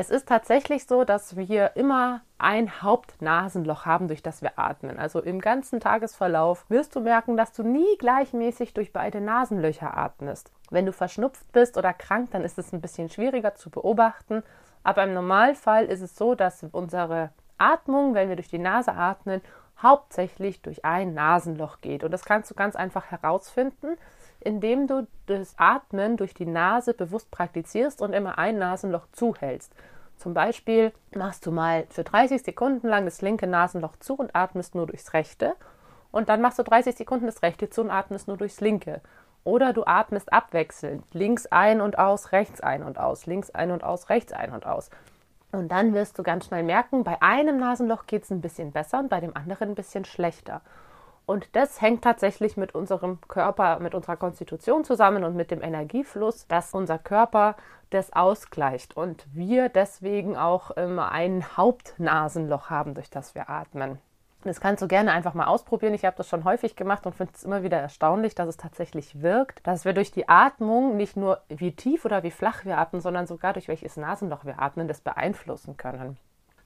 Es 0.00 0.10
ist 0.10 0.28
tatsächlich 0.28 0.86
so, 0.86 1.02
dass 1.02 1.36
wir 1.36 1.74
immer 1.74 2.20
ein 2.38 2.82
Hauptnasenloch 2.82 3.84
haben, 3.84 4.06
durch 4.06 4.22
das 4.22 4.42
wir 4.42 4.56
atmen. 4.56 4.96
Also 4.96 5.20
im 5.20 5.40
ganzen 5.40 5.80
Tagesverlauf 5.80 6.64
wirst 6.68 6.94
du 6.94 7.00
merken, 7.00 7.36
dass 7.36 7.52
du 7.52 7.64
nie 7.64 7.98
gleichmäßig 7.98 8.74
durch 8.74 8.92
beide 8.92 9.20
Nasenlöcher 9.20 9.96
atmest. 9.96 10.52
Wenn 10.70 10.86
du 10.86 10.92
verschnupft 10.92 11.50
bist 11.52 11.76
oder 11.76 11.92
krank, 11.92 12.30
dann 12.32 12.44
ist 12.44 12.58
es 12.58 12.72
ein 12.72 12.80
bisschen 12.80 13.08
schwieriger 13.08 13.54
zu 13.54 13.70
beobachten. 13.70 14.42
Aber 14.82 15.04
im 15.04 15.14
Normalfall 15.14 15.86
ist 15.86 16.02
es 16.02 16.16
so, 16.16 16.34
dass 16.34 16.64
unsere 16.72 17.30
Atmung, 17.58 18.14
wenn 18.14 18.28
wir 18.28 18.36
durch 18.36 18.48
die 18.48 18.58
Nase 18.58 18.92
atmen, 18.92 19.40
hauptsächlich 19.82 20.62
durch 20.62 20.84
ein 20.84 21.14
Nasenloch 21.14 21.80
geht. 21.80 22.04
Und 22.04 22.10
das 22.10 22.24
kannst 22.24 22.50
du 22.50 22.54
ganz 22.54 22.76
einfach 22.76 23.10
herausfinden, 23.10 23.96
indem 24.40 24.86
du 24.86 25.06
das 25.26 25.54
Atmen 25.56 26.16
durch 26.16 26.34
die 26.34 26.46
Nase 26.46 26.94
bewusst 26.94 27.30
praktizierst 27.30 28.02
und 28.02 28.12
immer 28.12 28.38
ein 28.38 28.58
Nasenloch 28.58 29.06
zuhältst. 29.12 29.72
Zum 30.16 30.34
Beispiel 30.34 30.92
machst 31.14 31.46
du 31.46 31.52
mal 31.52 31.86
für 31.90 32.02
30 32.02 32.42
Sekunden 32.42 32.88
lang 32.88 33.04
das 33.04 33.22
linke 33.22 33.46
Nasenloch 33.46 33.96
zu 33.96 34.14
und 34.14 34.34
atmest 34.34 34.74
nur 34.74 34.86
durchs 34.86 35.12
rechte. 35.12 35.54
Und 36.10 36.28
dann 36.28 36.40
machst 36.40 36.58
du 36.58 36.64
30 36.64 36.96
Sekunden 36.96 37.26
das 37.26 37.42
rechte 37.42 37.70
zu 37.70 37.82
und 37.82 37.90
atmest 37.90 38.26
nur 38.26 38.36
durchs 38.36 38.60
linke. 38.60 39.00
Oder 39.48 39.72
du 39.72 39.84
atmest 39.86 40.30
abwechselnd, 40.30 41.06
links 41.14 41.46
ein 41.46 41.80
und 41.80 41.98
aus, 41.98 42.32
rechts 42.32 42.60
ein 42.60 42.82
und 42.82 42.98
aus, 42.98 43.24
links 43.24 43.48
ein 43.48 43.70
und 43.70 43.82
aus, 43.82 44.10
rechts 44.10 44.34
ein 44.34 44.52
und 44.52 44.66
aus. 44.66 44.90
Und 45.52 45.72
dann 45.72 45.94
wirst 45.94 46.18
du 46.18 46.22
ganz 46.22 46.44
schnell 46.44 46.62
merken, 46.62 47.02
bei 47.02 47.22
einem 47.22 47.56
Nasenloch 47.58 48.04
geht 48.04 48.24
es 48.24 48.30
ein 48.30 48.42
bisschen 48.42 48.72
besser 48.72 48.98
und 48.98 49.08
bei 49.08 49.20
dem 49.20 49.34
anderen 49.34 49.70
ein 49.70 49.74
bisschen 49.74 50.04
schlechter. 50.04 50.60
Und 51.24 51.56
das 51.56 51.80
hängt 51.80 52.04
tatsächlich 52.04 52.58
mit 52.58 52.74
unserem 52.74 53.22
Körper, 53.22 53.78
mit 53.78 53.94
unserer 53.94 54.18
Konstitution 54.18 54.84
zusammen 54.84 55.24
und 55.24 55.34
mit 55.34 55.50
dem 55.50 55.62
Energiefluss, 55.62 56.46
dass 56.46 56.74
unser 56.74 56.98
Körper 56.98 57.56
das 57.88 58.12
ausgleicht 58.12 58.98
und 58.98 59.26
wir 59.32 59.70
deswegen 59.70 60.36
auch 60.36 60.72
immer 60.72 61.10
ein 61.10 61.56
Hauptnasenloch 61.56 62.68
haben, 62.68 62.92
durch 62.92 63.08
das 63.08 63.34
wir 63.34 63.48
atmen. 63.48 63.98
Das 64.44 64.60
kannst 64.60 64.82
du 64.82 64.88
gerne 64.88 65.10
einfach 65.12 65.34
mal 65.34 65.46
ausprobieren. 65.46 65.94
Ich 65.94 66.04
habe 66.04 66.16
das 66.16 66.28
schon 66.28 66.44
häufig 66.44 66.76
gemacht 66.76 67.06
und 67.06 67.14
finde 67.14 67.32
es 67.34 67.42
immer 67.42 67.64
wieder 67.64 67.78
erstaunlich, 67.78 68.36
dass 68.36 68.48
es 68.48 68.56
tatsächlich 68.56 69.20
wirkt, 69.20 69.66
dass 69.66 69.84
wir 69.84 69.92
durch 69.92 70.12
die 70.12 70.28
Atmung 70.28 70.96
nicht 70.96 71.16
nur 71.16 71.40
wie 71.48 71.72
tief 71.72 72.04
oder 72.04 72.22
wie 72.22 72.30
flach 72.30 72.64
wir 72.64 72.78
atmen, 72.78 73.00
sondern 73.00 73.26
sogar 73.26 73.52
durch 73.52 73.66
welches 73.66 73.96
Nasenloch 73.96 74.44
wir 74.44 74.60
atmen, 74.60 74.86
das 74.86 75.00
beeinflussen 75.00 75.76
können. 75.76 76.16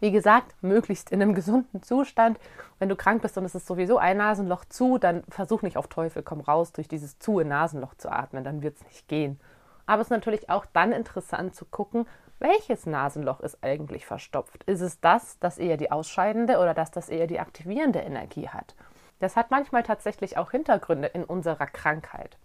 Wie 0.01 0.11
gesagt, 0.11 0.55
möglichst 0.63 1.13
in 1.13 1.23
einem 1.23 1.33
gesunden 1.35 1.83
Zustand. 1.83 2.39
Wenn 2.79 2.89
du 2.89 2.97
krank 2.97 3.23
bist 3.23 3.39
und 3.39 3.45
es 3.45 3.55
ist 3.55 3.69
sowieso 3.69 3.99
ein 3.99 4.17
Nasenloch 4.19 4.65
zu, 4.65 4.99
dann 4.99 5.23
versuch 5.29 5.63
nicht 5.63 5.77
auf 5.77 5.87
Teufel 5.87 6.23
komm 6.23 6.41
raus, 6.41 6.73
durch 6.73 6.89
dieses 6.89 7.21
zu 7.21 7.39
in 7.39 7.49
Nasenloch 7.49 7.95
zu 7.95 8.11
atmen, 8.11 8.45
dann 8.45 8.63
wird 8.63 8.77
es 8.77 8.85
nicht 8.85 9.09
gehen. 9.09 9.41
Aber 9.87 10.03
es 10.03 10.09
ist 10.09 10.11
natürlich 10.11 10.51
auch 10.51 10.67
dann 10.67 10.93
interessant 10.93 11.55
zu 11.55 11.65
gucken, 11.65 12.07
welches 12.43 12.87
Nasenloch 12.87 13.41
ist 13.41 13.63
eigentlich 13.63 14.05
verstopft? 14.05 14.65
Ist 14.65 14.81
es 14.81 15.01
das, 15.01 15.39
das 15.39 15.59
eher 15.59 15.77
die 15.77 15.91
ausscheidende 15.91 16.59
oder 16.59 16.75
das, 16.75 16.91
das 16.91 17.09
eher 17.09 17.27
die 17.27 17.41
aktivierende 17.41 18.01
Energie 18.01 18.49
hat? 18.49 18.75
Das 19.21 19.37
hat 19.37 19.51
manchmal 19.51 19.85
tatsächlich 19.85 20.37
auch 20.37 20.51
Hintergründe 20.51 21.09
in 21.09 21.25
unserer 21.25 21.67
Krankheit. 21.67 22.37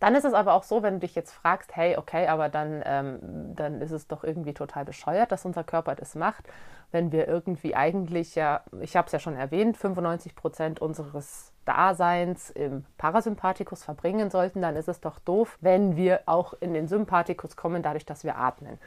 Dann 0.00 0.14
ist 0.14 0.24
es 0.24 0.34
aber 0.34 0.52
auch 0.52 0.62
so, 0.62 0.82
wenn 0.82 0.94
du 0.94 1.00
dich 1.00 1.14
jetzt 1.14 1.32
fragst, 1.32 1.74
hey, 1.74 1.96
okay, 1.96 2.26
aber 2.26 2.50
dann, 2.50 2.82
ähm, 2.84 3.54
dann 3.54 3.80
ist 3.80 3.92
es 3.92 4.08
doch 4.08 4.24
irgendwie 4.24 4.52
total 4.52 4.84
bescheuert, 4.84 5.32
dass 5.32 5.46
unser 5.46 5.64
Körper 5.64 5.94
das 5.94 6.14
macht, 6.14 6.44
wenn 6.90 7.12
wir 7.12 7.26
irgendwie 7.26 7.74
eigentlich 7.74 8.34
ja, 8.34 8.62
ich 8.80 8.96
habe 8.96 9.06
es 9.06 9.12
ja 9.12 9.18
schon 9.18 9.36
erwähnt, 9.36 9.76
95 9.78 10.34
Prozent 10.34 10.80
unseres 10.80 11.52
Daseins 11.64 12.50
im 12.50 12.84
Parasympathikus 12.98 13.84
verbringen 13.84 14.30
sollten, 14.30 14.60
dann 14.60 14.76
ist 14.76 14.88
es 14.88 15.00
doch 15.00 15.18
doof, 15.18 15.56
wenn 15.60 15.96
wir 15.96 16.20
auch 16.26 16.52
in 16.60 16.74
den 16.74 16.88
Sympathikus 16.88 17.56
kommen, 17.56 17.82
dadurch, 17.82 18.04
dass 18.04 18.22
wir 18.22 18.36
atmen. 18.36 18.78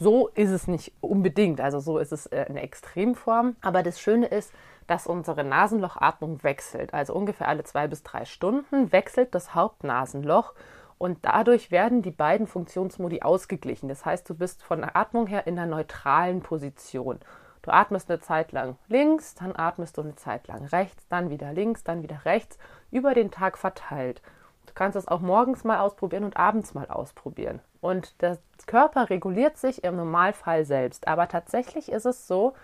So 0.00 0.28
ist 0.28 0.50
es 0.50 0.66
nicht 0.66 0.92
unbedingt, 1.00 1.60
also 1.60 1.78
so 1.78 1.98
ist 1.98 2.12
es 2.12 2.26
äh, 2.26 2.44
in 2.48 2.56
Extremform. 2.56 3.56
Aber 3.60 3.82
das 3.82 4.00
Schöne 4.00 4.26
ist, 4.26 4.52
dass 4.86 5.06
unsere 5.06 5.44
Nasenlochatmung 5.44 6.42
wechselt. 6.42 6.92
Also 6.92 7.14
ungefähr 7.14 7.48
alle 7.48 7.64
zwei 7.64 7.86
bis 7.86 8.02
drei 8.02 8.24
Stunden 8.24 8.92
wechselt 8.92 9.34
das 9.34 9.54
Hauptnasenloch 9.54 10.54
und 10.98 11.18
dadurch 11.22 11.70
werden 11.70 12.02
die 12.02 12.10
beiden 12.10 12.46
Funktionsmodi 12.46 13.22
ausgeglichen. 13.22 13.88
Das 13.88 14.04
heißt, 14.04 14.28
du 14.28 14.34
bist 14.34 14.62
von 14.62 14.80
der 14.80 14.96
Atmung 14.96 15.26
her 15.26 15.46
in 15.46 15.58
einer 15.58 15.70
neutralen 15.70 16.40
Position. 16.40 17.20
Du 17.62 17.70
atmest 17.70 18.10
eine 18.10 18.20
Zeit 18.20 18.52
lang 18.52 18.76
links, 18.88 19.34
dann 19.34 19.56
atmest 19.56 19.96
du 19.96 20.02
eine 20.02 20.16
Zeit 20.16 20.48
lang 20.48 20.66
rechts, 20.66 21.08
dann 21.08 21.30
wieder 21.30 21.52
links, 21.52 21.82
dann 21.82 22.02
wieder 22.02 22.24
rechts, 22.24 22.58
über 22.90 23.14
den 23.14 23.30
Tag 23.30 23.56
verteilt. 23.56 24.20
Kannst 24.74 24.96
es 24.96 25.08
auch 25.08 25.20
morgens 25.20 25.64
mal 25.64 25.78
ausprobieren 25.78 26.24
und 26.24 26.36
abends 26.36 26.74
mal 26.74 26.88
ausprobieren. 26.88 27.60
Und 27.80 28.20
der 28.22 28.38
Körper 28.66 29.10
reguliert 29.10 29.56
sich 29.56 29.84
im 29.84 29.96
Normalfall 29.96 30.64
selbst. 30.64 31.06
Aber 31.06 31.28
tatsächlich 31.28 31.92
ist 31.92 32.06
es 32.06 32.26
so, 32.26 32.54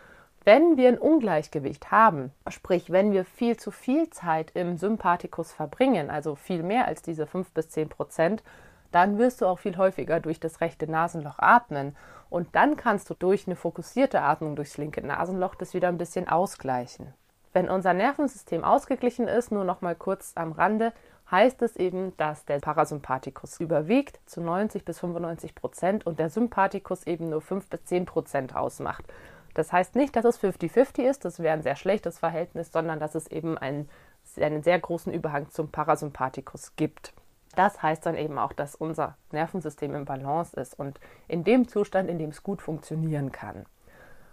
wenn 0.45 0.79
wir 0.79 0.89
ein 0.89 0.99
Ungleichgewicht 0.99 1.91
haben, 1.91 2.33
sprich, 2.49 2.91
wenn 2.91 3.13
wir 3.13 3.25
viel 3.25 3.59
zu 3.59 3.71
viel 3.71 4.09
Zeit 4.09 4.53
im 4.55 4.79
Sympathikus 4.79 5.53
verbringen, 5.53 6.09
also 6.11 6.35
viel 6.35 6.63
mehr 6.63 6.87
als 6.87 7.03
diese 7.03 7.27
5 7.27 7.53
bis 7.53 7.69
10 7.69 7.91
Prozent, 7.91 8.43
dann 8.91 9.19
wirst 9.19 9.41
du 9.41 9.47
auch 9.47 9.59
viel 9.59 9.77
häufiger 9.77 10.19
durch 10.19 10.41
das 10.41 10.61
rechte 10.61 10.91
Nasenloch 10.91 11.39
atmen. 11.39 11.95
Und 12.31 12.55
dann 12.55 12.77
kannst 12.77 13.11
du 13.11 13.15
durch 13.15 13.47
eine 13.47 13.57
fokussierte 13.57 14.23
Atmung 14.23 14.57
durchs 14.57 14.79
linke 14.79 15.07
Nasenloch 15.07 15.55
das 15.55 15.75
wieder 15.75 15.89
ein 15.89 15.99
bisschen 15.99 16.29
ausgleichen. 16.29 17.13
Wenn 17.53 17.69
unser 17.69 17.93
Nervensystem 17.93 18.65
ausgeglichen 18.65 19.29
ist, 19.29 19.53
nur 19.53 19.65
noch 19.65 19.81
mal 19.81 19.95
kurz 19.97 20.33
am 20.37 20.53
Rande, 20.53 20.93
heißt 21.31 21.63
es 21.63 21.77
eben, 21.77 22.17
dass 22.17 22.45
der 22.45 22.59
Parasympathikus 22.59 23.61
überwiegt 23.61 24.21
zu 24.27 24.41
90 24.41 24.85
bis 24.85 25.01
95 25.01 25.55
Prozent 25.55 26.07
und 26.07 26.19
der 26.19 26.31
Sympathikus 26.31 27.07
eben 27.07 27.29
nur 27.29 27.41
5 27.41 27.69
bis 27.69 27.85
10 27.85 28.07
Prozent 28.07 28.57
ausmacht. 28.57 29.05
Das 29.55 29.73
heißt 29.73 29.97
nicht, 29.97 30.15
dass 30.17 30.25
es 30.25 30.41
50-50 30.41 31.03
ist, 31.03 31.25
das 31.25 31.41
wäre 31.41 31.55
ein 31.55 31.63
sehr 31.63 31.77
schlechtes 31.77 32.19
Verhältnis, 32.19 32.73
sondern 32.73 33.01
dass 33.01 33.15
es 33.15 33.27
eben 33.29 33.59
einen, 33.59 33.89
einen 34.41 34.63
sehr 34.63 34.79
großen 34.79 35.13
Überhang 35.13 35.51
zum 35.51 35.71
Parasympathikus 35.71 36.77
gibt. 36.77 37.13
Das 37.57 37.83
heißt 37.83 38.07
dann 38.07 38.17
eben 38.17 38.39
auch, 38.39 38.53
dass 38.53 38.77
unser 38.77 39.17
Nervensystem 39.33 39.95
im 39.95 40.05
Balance 40.05 40.59
ist 40.59 40.79
und 40.79 41.01
in 41.27 41.43
dem 41.43 41.67
Zustand, 41.67 42.09
in 42.09 42.19
dem 42.19 42.31
es 42.31 42.45
gut 42.45 42.63
funktionieren 42.63 43.33
kann. 43.33 43.67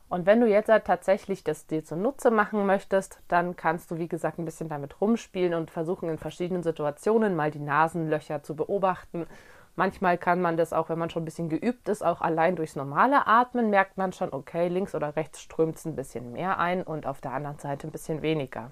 Und 0.09 0.25
wenn 0.25 0.39
du 0.39 0.47
jetzt 0.47 0.69
halt 0.69 0.85
tatsächlich 0.85 1.43
das 1.43 1.67
dir 1.67 1.83
zunutze 1.83 2.31
machen 2.31 2.65
möchtest, 2.65 3.19
dann 3.27 3.55
kannst 3.57 3.91
du, 3.91 3.97
wie 3.97 4.07
gesagt, 4.07 4.39
ein 4.39 4.45
bisschen 4.45 4.69
damit 4.69 5.01
rumspielen 5.01 5.53
und 5.53 5.69
versuchen, 5.69 6.09
in 6.09 6.17
verschiedenen 6.17 6.63
Situationen 6.63 7.35
mal 7.35 7.51
die 7.51 7.59
Nasenlöcher 7.59 8.41
zu 8.41 8.55
beobachten. 8.55 9.27
Manchmal 9.75 10.17
kann 10.17 10.41
man 10.41 10.55
das 10.55 10.73
auch, 10.73 10.89
wenn 10.89 10.97
man 10.97 11.09
schon 11.09 11.23
ein 11.23 11.25
bisschen 11.25 11.49
geübt 11.49 11.89
ist, 11.89 12.03
auch 12.03 12.21
allein 12.21 12.55
durchs 12.55 12.75
normale 12.75 13.27
Atmen, 13.27 13.69
merkt 13.69 13.97
man 13.97 14.13
schon, 14.13 14.33
okay, 14.33 14.69
links 14.69 14.95
oder 14.95 15.15
rechts 15.15 15.41
strömt 15.41 15.75
es 15.75 15.85
ein 15.85 15.95
bisschen 15.95 16.31
mehr 16.31 16.57
ein 16.57 16.83
und 16.83 17.05
auf 17.05 17.21
der 17.21 17.33
anderen 17.33 17.59
Seite 17.59 17.87
ein 17.87 17.91
bisschen 17.91 18.21
weniger. 18.21 18.71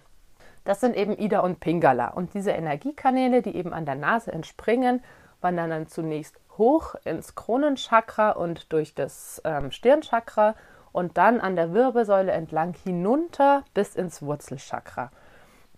Das 0.63 0.79
sind 0.79 0.95
eben 0.95 1.15
Ida 1.15 1.41
und 1.41 1.59
Pingala. 1.59 2.07
Und 2.07 2.33
diese 2.33 2.51
Energiekanäle, 2.51 3.41
die 3.41 3.55
eben 3.55 3.71
an 3.71 3.85
der 3.85 3.95
Nase 3.95 4.31
entspringen, 4.31 5.03
wandern 5.41 5.69
dann 5.69 5.87
zunächst 5.87 6.39
hoch 6.57 6.95
ins 7.03 7.35
Kronenchakra 7.35 8.31
und 8.31 8.73
durch 8.73 8.95
das 8.95 9.41
ähm, 9.45 9.69
Stirnchakra 9.69 10.55
und 10.95 11.17
dann 11.17 11.41
an 11.41 11.57
der 11.57 11.73
Wirbelsäule 11.73 12.31
entlang 12.31 12.73
hinunter 12.85 13.65
bis 13.73 13.97
ins 13.97 14.21
Wurzelchakra. 14.21 15.11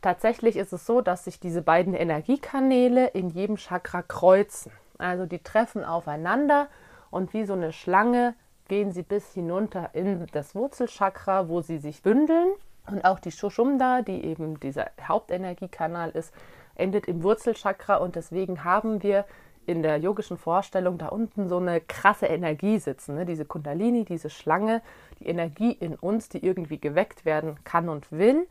Tatsächlich 0.04 0.56
ist 0.56 0.74
es 0.74 0.86
so, 0.86 1.02
dass 1.02 1.24
sich 1.24 1.40
diese 1.40 1.64
beiden 1.64 1.96
Energiekanäle 1.96 3.08
in 3.08 3.32
jedem 3.32 3.58
Chakra 3.58 4.04
kreuzen. 4.04 4.72
Also 5.00 5.26
die 5.26 5.40
treffen 5.40 5.84
aufeinander 5.84 6.68
und 7.10 7.34
wie 7.34 7.46
so 7.46 7.54
eine 7.54 7.74
Schlange 7.74 8.36
gehen 8.68 8.92
sie 8.92 9.02
bis 9.02 9.34
hinunter 9.34 9.90
in 9.94 10.28
das 10.34 10.54
Wurzelchakra, 10.54 11.50
wo 11.50 11.62
sie 11.62 11.80
sich 11.80 12.04
bündeln. 12.04 12.50
Und 12.86 13.04
auch 13.04 13.18
die 13.18 13.32
Shushumda, 13.32 14.04
die 14.04 14.24
eben 14.24 14.60
dieser 14.60 14.92
Hauptenergiekanal 15.02 16.12
ist, 16.12 16.32
endet 16.76 17.08
im 17.08 17.24
Wurzelchakra 17.24 17.96
und 17.96 18.16
deswegen 18.16 18.64
haben 18.64 19.02
wir 19.02 19.26
in 19.68 19.84
der 19.84 19.98
yogischen 19.98 20.38
Vorstellung 20.38 20.98
da 20.98 21.10
unten 21.10 21.50
so 21.50 21.58
eine 21.58 21.82
krasse 21.82 22.26
Energie 22.26 22.80
sitzen. 22.80 23.16
Ne? 23.16 23.26
Diese 23.26 23.46
Kundalini, 23.46 24.06
diese 24.06 24.30
Schlange, 24.30 24.82
die 25.20 25.28
Energie 25.28 25.72
in 25.72 25.96
uns, 25.96 26.30
die 26.30 26.44
irgendwie 26.44 26.80
geweckt 26.80 27.26
werden 27.26 27.64
kann 27.66 27.90
und 27.90 28.12
will. 28.12 28.48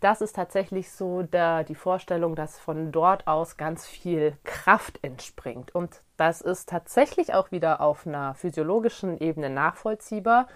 Das 0.00 0.20
ist 0.20 0.36
tatsächlich 0.36 0.92
so 0.92 1.22
der, 1.22 1.64
die 1.64 1.74
Vorstellung, 1.74 2.34
dass 2.34 2.58
von 2.58 2.92
dort 2.92 3.26
aus 3.26 3.56
ganz 3.56 3.86
viel 3.86 4.36
Kraft 4.44 5.02
entspringt. 5.02 5.74
Und 5.74 6.02
das 6.18 6.42
ist 6.42 6.68
tatsächlich 6.68 7.32
auch 7.32 7.50
wieder 7.50 7.80
auf 7.80 8.06
einer 8.06 8.34
physiologischen 8.34 9.18
Ebene 9.18 9.48
nachvollziehbar 9.48 10.46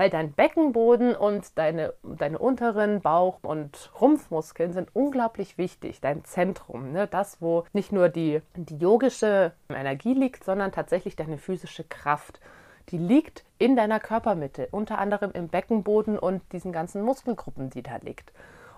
weil 0.00 0.08
dein 0.08 0.32
Beckenboden 0.32 1.14
und 1.14 1.58
deine, 1.58 1.92
deine 2.02 2.38
unteren 2.38 3.02
Bauch- 3.02 3.40
und 3.42 3.92
Rumpfmuskeln 4.00 4.72
sind 4.72 4.88
unglaublich 4.96 5.58
wichtig, 5.58 6.00
dein 6.00 6.24
Zentrum, 6.24 6.90
ne? 6.92 7.06
das, 7.06 7.42
wo 7.42 7.64
nicht 7.74 7.92
nur 7.92 8.08
die, 8.08 8.40
die 8.56 8.78
yogische 8.78 9.52
Energie 9.68 10.14
liegt, 10.14 10.42
sondern 10.42 10.72
tatsächlich 10.72 11.16
deine 11.16 11.36
physische 11.36 11.84
Kraft. 11.84 12.40
Die 12.88 12.96
liegt 12.96 13.44
in 13.58 13.76
deiner 13.76 14.00
Körpermitte, 14.00 14.68
unter 14.70 14.96
anderem 14.96 15.32
im 15.32 15.48
Beckenboden 15.48 16.18
und 16.18 16.40
diesen 16.52 16.72
ganzen 16.72 17.02
Muskelgruppen, 17.02 17.68
die 17.68 17.82
da 17.82 17.98
liegt. 17.98 18.32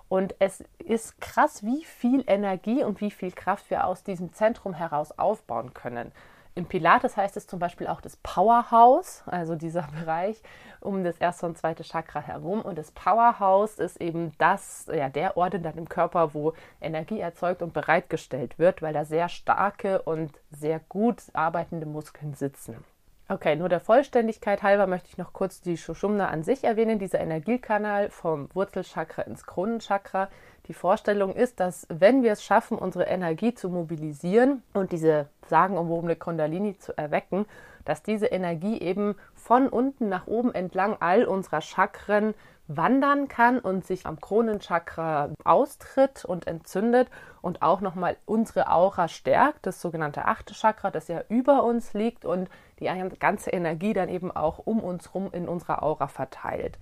Und 0.08 0.34
es 0.40 0.64
ist 0.84 1.20
krass, 1.20 1.64
wie 1.64 1.84
viel 1.84 2.24
Energie 2.26 2.82
und 2.82 3.00
wie 3.00 3.12
viel 3.12 3.30
Kraft 3.30 3.70
wir 3.70 3.86
aus 3.86 4.02
diesem 4.02 4.32
Zentrum 4.32 4.74
heraus 4.74 5.16
aufbauen 5.16 5.72
können. 5.72 6.10
Im 6.54 6.66
Pilates 6.66 7.16
heißt 7.16 7.36
es 7.38 7.46
zum 7.46 7.58
Beispiel 7.58 7.86
auch 7.86 8.02
das 8.02 8.16
Powerhouse, 8.16 9.22
also 9.26 9.54
dieser 9.54 9.88
Bereich 9.98 10.42
um 10.80 11.04
das 11.04 11.16
erste 11.18 11.46
und 11.46 11.56
zweite 11.56 11.84
Chakra 11.84 12.20
herum. 12.20 12.60
Und 12.60 12.76
das 12.76 12.90
Powerhouse 12.90 13.78
ist 13.78 14.00
eben 14.00 14.32
das, 14.38 14.86
ja, 14.92 15.08
der 15.08 15.36
Ort 15.36 15.54
in 15.54 15.62
deinem 15.62 15.88
Körper, 15.88 16.34
wo 16.34 16.54
Energie 16.80 17.20
erzeugt 17.20 17.62
und 17.62 17.72
bereitgestellt 17.72 18.58
wird, 18.58 18.82
weil 18.82 18.92
da 18.92 19.04
sehr 19.04 19.28
starke 19.28 20.02
und 20.02 20.32
sehr 20.50 20.80
gut 20.88 21.22
arbeitende 21.32 21.86
Muskeln 21.86 22.34
sitzen. 22.34 22.84
Okay, 23.28 23.56
nur 23.56 23.70
der 23.70 23.80
Vollständigkeit 23.80 24.62
halber 24.62 24.86
möchte 24.86 25.08
ich 25.08 25.16
noch 25.16 25.32
kurz 25.32 25.62
die 25.62 25.78
Shushumna 25.78 26.28
an 26.28 26.42
sich 26.42 26.64
erwähnen, 26.64 26.98
dieser 26.98 27.20
Energiekanal 27.20 28.10
vom 28.10 28.48
Wurzelchakra 28.52 29.22
ins 29.22 29.46
Kronenchakra. 29.46 30.28
Die 30.68 30.74
Vorstellung 30.74 31.34
ist, 31.34 31.58
dass 31.58 31.86
wenn 31.88 32.22
wir 32.22 32.32
es 32.32 32.44
schaffen, 32.44 32.78
unsere 32.78 33.04
Energie 33.04 33.52
zu 33.52 33.68
mobilisieren 33.68 34.62
und 34.74 34.92
diese 34.92 35.26
sagenumwobene 35.48 36.14
Kundalini 36.14 36.78
zu 36.78 36.96
erwecken, 36.96 37.46
dass 37.84 38.04
diese 38.04 38.26
Energie 38.26 38.80
eben 38.80 39.16
von 39.34 39.68
unten 39.68 40.08
nach 40.08 40.28
oben 40.28 40.54
entlang 40.54 40.96
all 41.00 41.24
unserer 41.24 41.60
Chakren 41.60 42.34
wandern 42.68 43.26
kann 43.26 43.58
und 43.58 43.84
sich 43.84 44.06
am 44.06 44.20
Kronenchakra 44.20 45.30
austritt 45.44 46.24
und 46.24 46.46
entzündet 46.46 47.08
und 47.40 47.60
auch 47.60 47.80
nochmal 47.80 48.16
unsere 48.24 48.70
Aura 48.70 49.08
stärkt, 49.08 49.66
das 49.66 49.80
sogenannte 49.80 50.26
achte 50.26 50.54
Chakra, 50.54 50.92
das 50.92 51.08
ja 51.08 51.22
über 51.28 51.64
uns 51.64 51.92
liegt 51.92 52.24
und 52.24 52.48
die 52.78 52.88
ganze 53.18 53.50
Energie 53.50 53.92
dann 53.92 54.08
eben 54.08 54.30
auch 54.30 54.58
um 54.58 54.80
uns 54.80 55.12
rum 55.12 55.30
in 55.32 55.48
unserer 55.48 55.82
Aura 55.82 56.06
verteilt. 56.06 56.78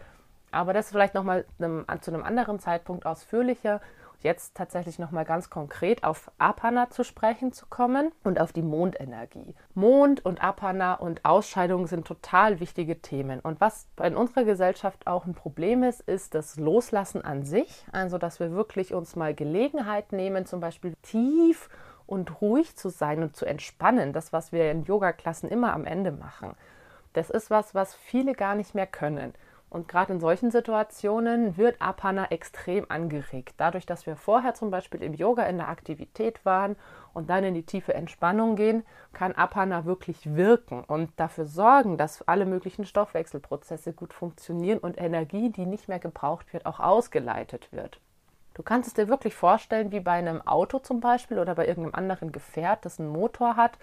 Aber 0.52 0.73
das 0.73 0.90
vielleicht 0.90 1.14
nochmal 1.14 1.45
zu 1.59 2.11
einem 2.11 2.25
anderen 2.25 2.59
Zeitpunkt 2.59 3.07
ausführlicher. 3.07 3.80
jetzt 4.23 4.54
tatsächlich 4.57 4.99
nochmal 4.99 5.25
ganz 5.25 5.50
konkret 5.50 6.04
auf 6.04 6.30
Apana 6.38 6.90
zu 6.90 7.04
sprechen 7.04 7.52
zu 7.52 7.66
kommen 7.66 8.12
und 8.23 8.40
auf 8.40 8.52
die 8.52 8.62
Mondenergie. 8.62 9.54
Mond 9.75 10.25
und 10.25 10.42
Apana 10.42 10.95
und 10.95 11.25
Ausscheidungen 11.25 11.87
sind 11.87 12.07
total 12.07 12.61
wichtige 12.61 13.00
Themen. 13.00 13.40
Und 13.40 13.61
was 13.61 13.87
in 14.02 14.16
unserer 14.16 14.45
Gesellschaft 14.45 15.07
auch 15.07 15.25
ein 15.26 15.35
Problem 15.35 15.83
ist, 15.83 16.02
ist 16.02 16.35
das 16.35 16.57
Loslassen 16.57 17.25
an 17.25 17.45
sich. 17.45 17.87
Also, 17.92 18.19
dass 18.19 18.40
wir 18.40 18.52
wirklich 18.52 18.95
uns 18.95 19.16
mal 19.16 19.35
Gelegenheit 19.35 20.12
nehmen, 20.12 20.47
zum 20.47 20.61
Beispiel 20.61 20.95
tief 21.02 21.69
und 22.07 22.40
ruhig 22.40 22.76
zu 22.76 22.88
sein 22.88 23.23
und 23.23 23.37
zu 23.37 23.47
entspannen. 23.47 24.12
Das, 24.12 24.33
was 24.33 24.52
wir 24.52 24.71
in 24.71 24.85
Yoga-Klassen 24.85 25.49
immer 25.49 25.73
am 25.73 25.87
Ende 25.87 26.12
machen. 26.12 26.54
Das 27.12 27.30
ist 27.30 27.50
was, 27.50 27.75
was 27.75 27.95
viele 27.95 28.35
gar 28.35 28.54
nicht 28.54 28.75
mehr 28.75 28.87
können. 28.87 29.35
Und 29.71 29.87
gerade 29.87 30.12
in 30.15 30.21
solchen 30.21 30.50
Situationen 30.50 31.57
wird 31.57 31.81
Apana 31.81 32.27
extrem 32.33 32.87
angeregt. 32.89 33.55
Dadurch, 33.57 33.87
dass 33.87 34.05
wir 34.05 34.17
vorher 34.17 34.53
zum 34.55 34.73
Beispiel 34.73 35.00
im 35.00 35.15
Yoga 35.15 35.45
in 35.45 35.59
der 35.59 35.69
Aktivität 35.69 36.45
waren 36.45 36.75
und 37.15 37.31
dann 37.31 37.45
in 37.45 37.55
die 37.55 37.62
tiefe 37.62 37.95
Entspannung 37.95 38.57
gehen, 38.57 38.85
kann 39.12 39.33
Apana 39.33 39.85
wirklich 39.85 40.35
wirken 40.35 40.83
und 40.83 41.12
dafür 41.17 41.47
sorgen, 41.47 41.97
dass 41.97 42.27
alle 42.27 42.47
möglichen 42.47 42.85
Stoffwechselprozesse 42.85 43.93
gut 43.93 44.12
funktionieren 44.12 44.81
und 44.81 45.00
Energie, 45.00 45.50
die 45.50 45.67
nicht 45.67 45.89
mehr 45.89 46.00
gebraucht 46.00 46.53
wird, 46.53 46.67
auch 46.67 46.81
ausgeleitet 46.81 47.69
wird. 47.71 48.00
Du 48.55 48.65
kannst 48.65 48.89
es 48.89 48.95
dir 48.95 49.09
wirklich 49.09 49.37
vorstellen, 49.37 49.93
wie 49.93 50.00
bei 50.00 50.12
einem 50.12 50.45
Auto 50.45 50.81
zum 50.81 50.99
Beispiel 50.99 51.39
oder 51.39 51.55
bei 51.55 51.69
irgendeinem 51.69 51.95
anderen 51.95 52.33
Gefährt, 52.33 52.85
das 52.85 52.99
einen 52.99 53.09
Motor 53.09 53.55
hat, 53.55 53.79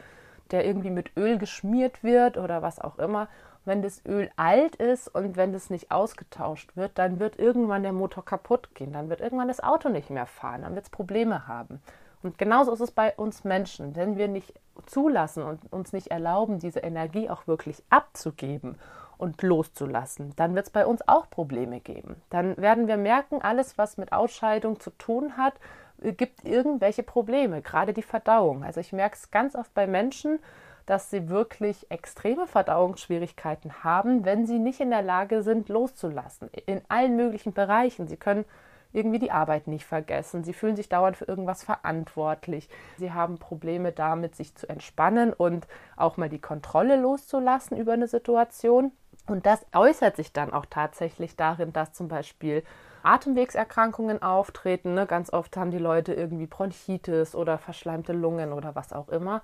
der 0.51 0.65
irgendwie 0.65 0.91
mit 0.91 1.15
Öl 1.15 1.37
geschmiert 1.37 2.03
wird 2.03 2.37
oder 2.37 2.61
was 2.61 2.79
auch 2.79 2.99
immer 2.99 3.29
wenn 3.67 3.81
das 3.81 4.03
Öl 4.05 4.31
alt 4.35 4.77
ist 4.77 5.07
und 5.07 5.37
wenn 5.37 5.53
das 5.53 5.69
nicht 5.69 5.91
ausgetauscht 5.91 6.75
wird, 6.75 6.97
dann 6.97 7.19
wird 7.19 7.37
irgendwann 7.37 7.83
der 7.83 7.93
Motor 7.93 8.25
kaputt 8.25 8.73
gehen, 8.73 8.93
dann 8.93 9.09
wird 9.09 9.21
irgendwann 9.21 9.49
das 9.49 9.61
Auto 9.61 9.89
nicht 9.89 10.09
mehr 10.09 10.25
fahren, 10.25 10.61
dann 10.63 10.73
wird 10.73 10.85
es 10.85 10.89
Probleme 10.89 11.47
haben. 11.47 11.81
Und 12.23 12.37
genauso 12.37 12.73
ist 12.73 12.79
es 12.79 12.91
bei 12.91 13.13
uns 13.15 13.43
Menschen. 13.43 13.95
Wenn 13.95 14.17
wir 14.17 14.27
nicht 14.27 14.53
zulassen 14.85 15.43
und 15.43 15.71
uns 15.71 15.93
nicht 15.93 16.07
erlauben, 16.07 16.59
diese 16.59 16.79
Energie 16.79 17.29
auch 17.29 17.47
wirklich 17.47 17.83
abzugeben 17.89 18.75
und 19.17 19.41
loszulassen, 19.41 20.33
dann 20.35 20.55
wird 20.55 20.67
es 20.67 20.71
bei 20.71 20.85
uns 20.85 21.07
auch 21.07 21.29
Probleme 21.29 21.79
geben. 21.79 22.15
Dann 22.29 22.57
werden 22.57 22.87
wir 22.87 22.97
merken, 22.97 23.41
alles, 23.41 23.77
was 23.77 23.97
mit 23.97 24.13
Ausscheidung 24.13 24.79
zu 24.79 24.89
tun 24.91 25.37
hat, 25.37 25.53
gibt 25.99 26.45
irgendwelche 26.45 27.03
Probleme, 27.03 27.61
gerade 27.61 27.93
die 27.93 28.03
Verdauung. 28.03 28.63
Also 28.63 28.79
ich 28.79 28.93
merke 28.93 29.15
es 29.15 29.31
ganz 29.31 29.55
oft 29.55 29.73
bei 29.73 29.87
Menschen, 29.87 30.39
dass 30.87 31.11
sie 31.11 31.29
wirklich 31.29 31.91
extreme 31.91 32.47
Verdauungsschwierigkeiten 32.47 33.83
haben, 33.83 34.25
wenn 34.25 34.47
sie 34.47 34.57
nicht 34.57 34.79
in 34.79 34.89
der 34.89 35.01
Lage 35.03 35.43
sind, 35.43 35.69
loszulassen. 35.69 36.49
In 36.65 36.81
allen 36.87 37.15
möglichen 37.17 37.53
Bereichen. 37.53 38.07
Sie 38.07 38.15
können 38.15 38.45
irgendwie 38.93 39.19
die 39.19 39.31
Arbeit 39.31 39.67
nicht 39.67 39.85
vergessen. 39.85 40.45
Sie 40.45 40.53
fühlen 40.53 40.77
sich 40.77 40.87
dauernd 40.87 41.17
für 41.17 41.25
irgendwas 41.25 41.61
verantwortlich. 41.63 42.69
Sie 42.97 43.11
haben 43.11 43.37
Probleme 43.37 43.91
damit, 43.91 44.35
sich 44.35 44.55
zu 44.55 44.67
entspannen 44.69 45.33
und 45.33 45.67
auch 45.97 46.15
mal 46.15 46.29
die 46.29 46.39
Kontrolle 46.39 46.95
loszulassen 46.95 47.77
über 47.77 47.91
eine 47.91 48.07
Situation. 48.07 48.93
Und 49.27 49.45
das 49.45 49.65
äußert 49.75 50.15
sich 50.15 50.31
dann 50.31 50.53
auch 50.53 50.65
tatsächlich 50.65 51.35
darin, 51.35 51.73
dass 51.73 51.91
zum 51.91 52.07
Beispiel 52.07 52.63
Atemwegserkrankungen 53.03 54.21
auftreten. 54.21 54.93
Ne? 54.93 55.05
Ganz 55.05 55.33
oft 55.33 55.57
haben 55.57 55.71
die 55.71 55.77
Leute 55.79 56.13
irgendwie 56.13 56.47
Bronchitis 56.47 57.35
oder 57.35 57.57
verschleimte 57.57 58.13
Lungen 58.13 58.53
oder 58.53 58.73
was 58.73 58.93
auch 58.93 59.09
immer 59.09 59.41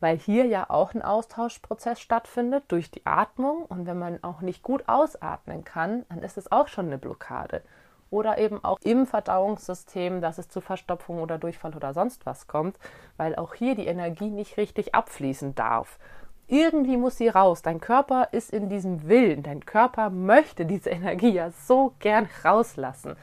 weil 0.00 0.18
hier 0.18 0.46
ja 0.46 0.68
auch 0.68 0.94
ein 0.94 1.02
Austauschprozess 1.02 2.00
stattfindet 2.00 2.64
durch 2.68 2.90
die 2.90 3.04
Atmung. 3.06 3.64
Und 3.66 3.86
wenn 3.86 3.98
man 3.98 4.22
auch 4.22 4.40
nicht 4.40 4.62
gut 4.62 4.88
ausatmen 4.88 5.64
kann, 5.64 6.04
dann 6.08 6.22
ist 6.22 6.36
es 6.36 6.50
auch 6.52 6.68
schon 6.68 6.86
eine 6.86 6.98
Blockade. 6.98 7.62
Oder 8.10 8.38
eben 8.38 8.62
auch 8.62 8.78
im 8.82 9.06
Verdauungssystem, 9.06 10.20
dass 10.20 10.38
es 10.38 10.48
zu 10.48 10.60
Verstopfung 10.60 11.20
oder 11.20 11.38
Durchfall 11.38 11.74
oder 11.74 11.94
sonst 11.94 12.26
was 12.26 12.46
kommt, 12.46 12.78
weil 13.16 13.34
auch 13.34 13.54
hier 13.54 13.74
die 13.74 13.86
Energie 13.86 14.30
nicht 14.30 14.56
richtig 14.56 14.94
abfließen 14.94 15.54
darf. 15.54 15.98
Irgendwie 16.46 16.96
muss 16.96 17.16
sie 17.16 17.28
raus. 17.28 17.62
Dein 17.62 17.80
Körper 17.80 18.28
ist 18.32 18.52
in 18.52 18.68
diesem 18.68 19.08
Willen. 19.08 19.42
Dein 19.42 19.64
Körper 19.64 20.10
möchte 20.10 20.66
diese 20.66 20.90
Energie 20.90 21.30
ja 21.30 21.50
so 21.50 21.94
gern 21.98 22.28
rauslassen. 22.44 23.16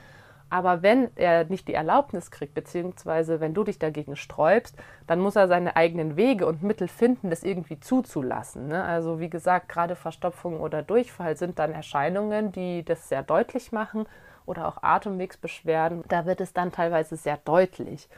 Aber 0.51 0.83
wenn 0.83 1.09
er 1.15 1.45
nicht 1.45 1.69
die 1.69 1.73
Erlaubnis 1.73 2.29
kriegt, 2.29 2.53
beziehungsweise 2.53 3.39
wenn 3.39 3.53
du 3.53 3.63
dich 3.63 3.79
dagegen 3.79 4.17
sträubst, 4.17 4.75
dann 5.07 5.21
muss 5.21 5.37
er 5.37 5.47
seine 5.47 5.77
eigenen 5.77 6.17
Wege 6.17 6.45
und 6.45 6.61
Mittel 6.61 6.89
finden, 6.89 7.29
das 7.29 7.43
irgendwie 7.43 7.79
zuzulassen. 7.79 8.67
Ne? 8.67 8.83
Also 8.83 9.21
wie 9.21 9.29
gesagt, 9.29 9.69
gerade 9.69 9.95
Verstopfung 9.95 10.59
oder 10.59 10.83
Durchfall 10.83 11.37
sind 11.37 11.57
dann 11.57 11.71
Erscheinungen, 11.71 12.51
die 12.51 12.83
das 12.83 13.07
sehr 13.07 13.23
deutlich 13.23 13.71
machen 13.71 14.05
oder 14.45 14.67
auch 14.67 14.83
Atemwegsbeschwerden. 14.83 16.03
Da 16.09 16.25
wird 16.25 16.41
es 16.41 16.51
dann 16.51 16.73
teilweise 16.73 17.15
sehr 17.15 17.37
deutlich. 17.37 18.09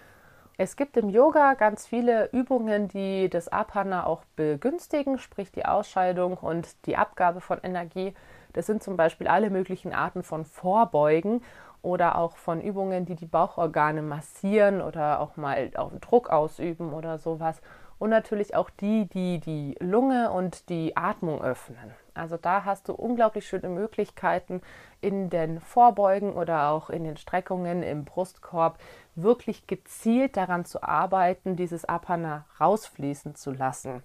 Es 0.57 0.75
gibt 0.75 0.97
im 0.97 1.09
Yoga 1.09 1.53
ganz 1.53 1.85
viele 1.85 2.29
Übungen, 2.31 2.87
die 2.87 3.29
das 3.29 3.47
Apana 3.47 4.07
auch 4.07 4.23
begünstigen, 4.35 5.19
sprich 5.19 5.51
die 5.51 5.65
Ausscheidung 5.65 6.37
und 6.37 6.87
die 6.87 6.97
Abgabe 6.97 7.41
von 7.41 7.59
Energie. 7.61 8.15
Das 8.53 8.65
sind 8.65 8.81
zum 8.81 8.97
Beispiel 8.97 9.27
alle 9.27 9.51
möglichen 9.51 9.93
Arten 9.93 10.23
von 10.23 10.45
Vorbeugen 10.45 11.41
oder 11.83 12.17
auch 12.17 12.37
von 12.37 12.61
Übungen, 12.61 13.05
die 13.05 13.15
die 13.15 13.27
Bauchorgane 13.27 14.01
massieren 14.01 14.81
oder 14.81 15.19
auch 15.19 15.37
mal 15.37 15.69
auch 15.75 15.91
Druck 15.99 16.29
ausüben 16.29 16.93
oder 16.93 17.19
sowas. 17.19 17.61
Und 17.99 18.09
natürlich 18.09 18.55
auch 18.55 18.69
die, 18.69 19.05
die 19.07 19.39
die 19.39 19.75
Lunge 19.79 20.31
und 20.31 20.69
die 20.69 20.97
Atmung 20.97 21.41
öffnen. 21.41 21.93
Also 22.15 22.37
da 22.37 22.65
hast 22.65 22.89
du 22.89 22.93
unglaublich 22.93 23.47
schöne 23.47 23.69
Möglichkeiten 23.69 24.61
in 25.01 25.29
den 25.29 25.59
Vorbeugen 25.59 26.33
oder 26.33 26.69
auch 26.69 26.89
in 26.89 27.03
den 27.03 27.17
Streckungen 27.17 27.83
im 27.83 28.05
Brustkorb 28.05 28.79
wirklich 29.15 29.67
gezielt 29.67 30.37
daran 30.37 30.65
zu 30.65 30.83
arbeiten, 30.83 31.55
dieses 31.55 31.85
Apana 31.85 32.45
rausfließen 32.59 33.35
zu 33.35 33.51
lassen. 33.51 34.03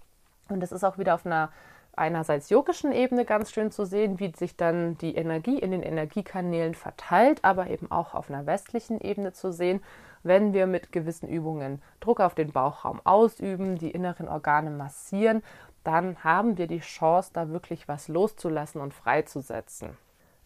Und 0.49 0.61
das 0.61 0.73
ist 0.73 0.85
auch 0.85 0.99
wieder 0.99 1.15
auf 1.15 1.27
einer 1.27 1.51
einerseits 1.99 2.51
yogischen 2.51 2.93
Ebene 2.93 3.25
ganz 3.25 3.53
schön 3.53 3.71
zu 3.71 3.85
sehen, 3.85 4.19
wie 4.19 4.33
sich 4.35 4.57
dann 4.57 4.97
die 4.99 5.15
Energie 5.15 5.59
in 5.59 5.71
den 5.71 5.83
Energiekanälen 5.83 6.75
verteilt, 6.75 7.45
aber 7.45 7.69
eben 7.69 7.91
auch 7.91 8.15
auf 8.15 8.31
einer 8.31 8.47
westlichen 8.47 9.01
Ebene 9.01 9.33
zu 9.33 9.53
sehen, 9.53 9.83
wenn 10.23 10.53
wir 10.53 10.67
mit 10.67 10.93
gewissen 10.93 11.29
Übungen 11.29 11.83
Druck 12.01 12.21
auf 12.21 12.35
den 12.35 12.53
Bauchraum 12.53 13.01
ausüben, 13.05 13.77
die 13.79 13.91
inneren 13.91 14.29
Organe 14.29 14.71
massieren, 14.71 15.43
dann 15.85 16.23
haben 16.25 16.59
wir 16.59 16.67
die 16.67 16.81
Chance, 16.81 17.31
da 17.33 17.49
wirklich 17.49 17.89
was 17.89 18.09
loszulassen 18.09 18.81
und 18.81 18.95
freizusetzen. 18.95 19.97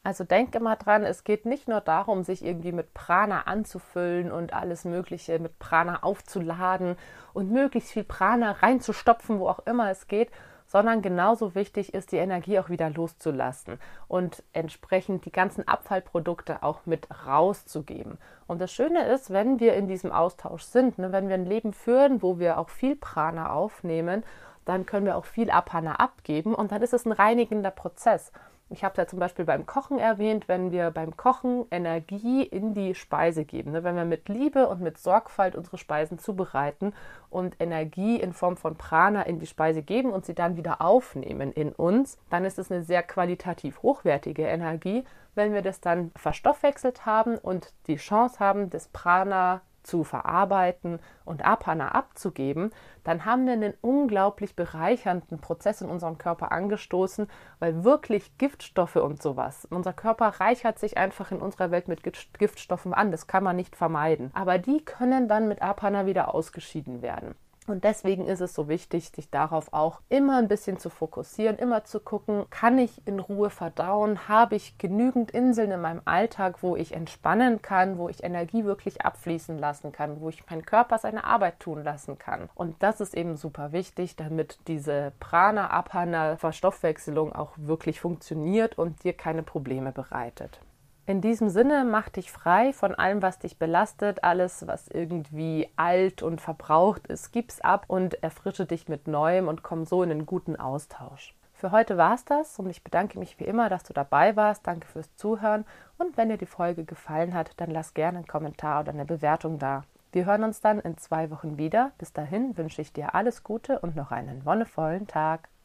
Also 0.05 0.25
denk 0.25 0.55
immer 0.57 0.75
dran, 0.75 1.05
es 1.05 1.23
geht 1.23 1.47
nicht 1.47 1.69
nur 1.69 1.81
darum, 1.81 2.25
sich 2.25 2.45
irgendwie 2.45 2.73
mit 2.73 2.93
Prana 2.93 3.43
anzufüllen 3.43 4.33
und 4.33 4.53
alles 4.53 4.85
Mögliche 4.85 5.38
mit 5.38 5.61
Prana 5.61 6.03
aufzuladen 6.03 6.97
und 7.33 7.53
möglichst 7.53 7.93
viel 7.93 8.03
Prana 8.03 8.53
reinzustopfen, 8.53 9.38
wo 9.38 9.49
auch 9.49 9.61
immer 9.61 9.91
es 9.91 10.09
geht, 10.09 10.31
sondern 10.73 11.03
genauso 11.03 11.55
wichtig 11.55 11.93
ist, 11.93 12.13
die 12.13 12.17
Energie 12.17 12.59
auch 12.59 12.71
wieder 12.71 12.89
loszulassen 12.89 13.79
und 14.09 14.43
entsprechend 14.55 15.27
die 15.27 15.31
ganzen 15.31 15.69
Abfallprodukte 15.69 16.63
auch 16.63 16.87
mit 16.87 17.09
rauszugeben. 17.27 18.17
Und 18.47 18.59
das 18.59 18.73
Schöne 18.73 19.05
ist, 19.09 19.31
wenn 19.31 19.61
wir 19.61 19.75
in 19.75 19.87
diesem 19.87 20.13
Austausch 20.13 20.63
sind, 20.63 20.97
ne, 20.97 21.13
wenn 21.13 21.29
wir 21.29 21.35
ein 21.35 21.45
Leben 21.45 21.75
führen, 21.75 22.23
wo 22.23 22.39
wir 22.39 22.57
auch 22.57 22.71
viel 22.71 22.97
Prana 22.97 23.53
aufnehmen, 23.53 24.25
dann 24.65 24.87
können 24.87 25.05
wir 25.05 25.19
auch 25.19 25.27
viel 25.27 25.51
Apana 25.51 25.97
abgeben 25.97 26.55
und 26.55 26.73
dann 26.73 26.81
ist 26.81 26.95
es 26.95 27.05
ein 27.05 27.13
reinigender 27.13 27.71
Prozess. 27.71 28.33
Ich 28.73 28.85
habe 28.85 28.93
es 28.93 28.99
ja 28.99 29.07
zum 29.07 29.19
Beispiel 29.19 29.45
beim 29.45 29.67
Kochen 29.67 29.99
erwähnt, 29.99 30.49
wenn 30.49 30.73
wir 30.73 30.91
beim 30.91 31.17
Kochen 31.17 31.67
Energie 31.71 32.43
in 32.43 32.73
die 32.73 32.95
Speise 32.95 33.45
geben, 33.45 33.73
ne? 33.73 33.85
wenn 33.85 33.97
wir 33.97 34.05
mit 34.05 34.29
Liebe 34.29 34.67
und 34.67 34.81
mit 34.81 34.99
Sorgfalt 34.99 35.55
unsere 35.55 35.77
Speisen 35.77 36.19
zubereiten 36.19 36.95
und 37.29 37.61
Energie 37.61 38.17
in 38.17 38.33
Form 38.33 38.57
von 38.57 38.77
Prana 38.77 39.23
in 39.23 39.39
die 39.39 39.47
Speise 39.47 39.83
geben 39.83 40.11
und 40.11 40.25
sie 40.25 40.35
dann 40.35 40.57
wieder 40.57 40.81
aufnehmen 40.81 41.53
in 41.53 41.73
uns, 41.73 42.19
dann 42.31 42.45
ist 42.45 42.59
es 42.59 42.73
eine 42.73 42.83
sehr 42.83 43.03
qualitativ 43.03 43.83
hochwertige 43.83 44.45
Energie. 44.45 45.05
Wenn 45.35 45.53
wir 45.53 45.63
das 45.63 45.81
dann 45.81 46.11
verstoffwechselt 46.17 47.05
haben 47.05 47.37
und 47.37 47.73
die 47.87 47.97
Chance 47.97 48.39
haben, 48.39 48.71
das 48.71 48.89
Prana 48.89 49.61
zu 49.83 50.05
verarbeiten 50.05 50.99
und 51.25 51.45
Apana 51.45 51.92
abzugeben, 51.92 52.71
dann 53.05 53.25
haben 53.25 53.47
wir 53.47 53.53
einen 53.53 53.75
unglaublich 53.81 54.55
bereichernden 54.57 55.40
Prozess 55.40 55.81
in 55.81 55.88
unserem 55.88 56.18
Körper 56.18 56.53
angestoßen, 56.53 57.29
weil 57.59 57.85
wirklich 57.85 58.37
Giftstoffe 58.38 58.97
und 58.97 59.23
sowas, 59.23 59.66
unser 59.71 59.92
Körper 59.92 60.29
reichert 60.40 60.79
sich 60.79 60.97
einfach 60.97 61.33
in 61.33 61.38
unserer 61.38 61.71
Welt 61.71 61.88
mit 61.88 62.03
Giftstoffen 62.03 62.95
an, 62.95 63.11
das 63.11 63.27
kann 63.27 63.45
man 63.45 63.57
nicht 63.57 63.77
vermeiden. 63.77 64.31
Aber 64.35 64.59
die 64.59 64.85
können 64.85 65.29
dann 65.29 65.49
mit 65.49 65.62
Apana 65.62 66.07
wieder 66.07 66.35
ausgeschieden 66.35 67.03
werden. 67.03 67.35
Und 67.68 67.85
deswegen 67.85 68.27
ist 68.27 68.40
es 68.40 68.55
so 68.55 68.68
wichtig, 68.68 69.11
sich 69.11 69.31
darauf 69.31 69.72
auch 69.72 70.01
immer 70.09 70.38
ein 70.38 70.48
bisschen 70.48 70.79
zu 70.79 70.90
fokussieren, 70.90 71.59
immer 71.59 71.85
zu 71.85 72.01
gucken, 72.01 72.46
kann 72.51 72.79
ich 72.79 73.07
in 73.07 73.20
Ruhe 73.20 73.51
verdauen, 73.51 74.29
habe 74.29 74.57
ich 74.57 74.79
genügend 74.79 75.31
Inseln 75.31 75.70
in 75.70 75.81
meinem 75.81 76.03
Alltag, 76.05 76.62
wo 76.62 76.75
ich 76.75 76.92
entspannen 76.92 77.62
kann, 77.62 77.98
wo 77.98 78.09
ich 78.09 78.25
Energie 78.25 78.64
wirklich 78.64 79.05
abfließen 79.05 79.59
lassen 79.59 79.92
kann, 79.92 80.20
wo 80.20 80.29
ich 80.29 80.48
meinen 80.51 80.66
Körper 80.66 80.98
seine 80.98 81.25
Arbeit 81.25 81.61
tun 81.61 81.85
lassen 81.85 82.18
kann. 82.18 82.48
Und 82.55 82.83
das 82.83 83.01
ist 83.01 83.14
eben 83.14 83.37
super 83.37 83.72
wichtig, 83.72 84.16
damit 84.16 84.59
diese 84.66 85.12
Prana, 85.20 85.70
Apana, 85.70 86.37
Verstoffwechselung 86.37 87.33
auch 87.33 87.53
wirklich 87.57 88.01
funktioniert 88.01 88.77
und 88.77 89.05
dir 89.05 89.12
keine 89.12 89.42
Probleme 89.42 89.92
bereitet. 89.92 90.61
In 91.05 91.21
diesem 91.21 91.49
Sinne, 91.49 91.85
mach 91.85 92.09
dich 92.11 92.31
frei 92.31 92.73
von 92.73 92.95
allem, 92.95 93.23
was 93.23 93.41
dich 93.41 93.59
belastet, 93.59 94.23
alles, 94.23 94.69
was 94.69 94.87
irgendwie 94.87 95.69
alt 95.75 96.23
und 96.23 96.41
verbraucht 96.41 97.09
ist, 97.09 97.33
gib's 97.33 97.61
ab 97.61 97.87
und 97.88 98.23
erfrische 98.23 98.67
dich 98.67 98.88
mit 98.88 99.09
Neuem 99.09 99.49
und 99.49 99.65
komm 99.65 99.85
so 99.85 100.05
in 100.05 100.12
einen 100.12 100.27
guten 100.27 100.55
Austausch. 100.55 101.35
Für 101.55 101.73
heute 101.73 101.97
war's 101.97 102.25
das 102.25 102.57
und 102.61 102.71
ich 102.71 102.85
bedanke 102.85 103.19
mich 103.19 103.41
wie 103.41 103.45
immer, 103.45 103.69
dass 103.69 103.83
du 103.83 103.93
dabei 103.93 104.37
warst. 104.37 104.65
Danke 104.65 104.87
fürs 104.87 105.15
Zuhören 105.17 105.65
und 105.99 106.17
wenn 106.17 106.29
dir 106.29 106.38
die 106.38 106.47
Folge 106.47 106.85
gefallen 106.85 107.35
hat, 107.35 107.51
dann 107.57 107.73
lass 107.73 107.95
gerne 107.95 108.19
einen 108.19 108.27
Kommentar 108.29 108.83
oder 108.83 108.93
eine 108.93 109.05
Bewertung 109.05 109.59
da. 109.59 109.83
Wir 110.12 110.27
hören 110.27 110.45
uns 110.45 110.61
dann 110.61 110.79
in 110.79 110.99
zwei 110.99 111.31
Wochen 111.31 111.59
wieder. 111.59 111.93
Bis 111.99 112.12
dahin 112.12 112.57
wünsche 112.57 112.81
ich 112.81 112.93
dir 112.93 113.15
alles 113.15 113.43
Gute 113.43 113.81
und 113.81 113.97
noch 113.97 114.12
einen 114.12 114.45
wonnevollen 114.45 115.09
Tag. 115.09 115.49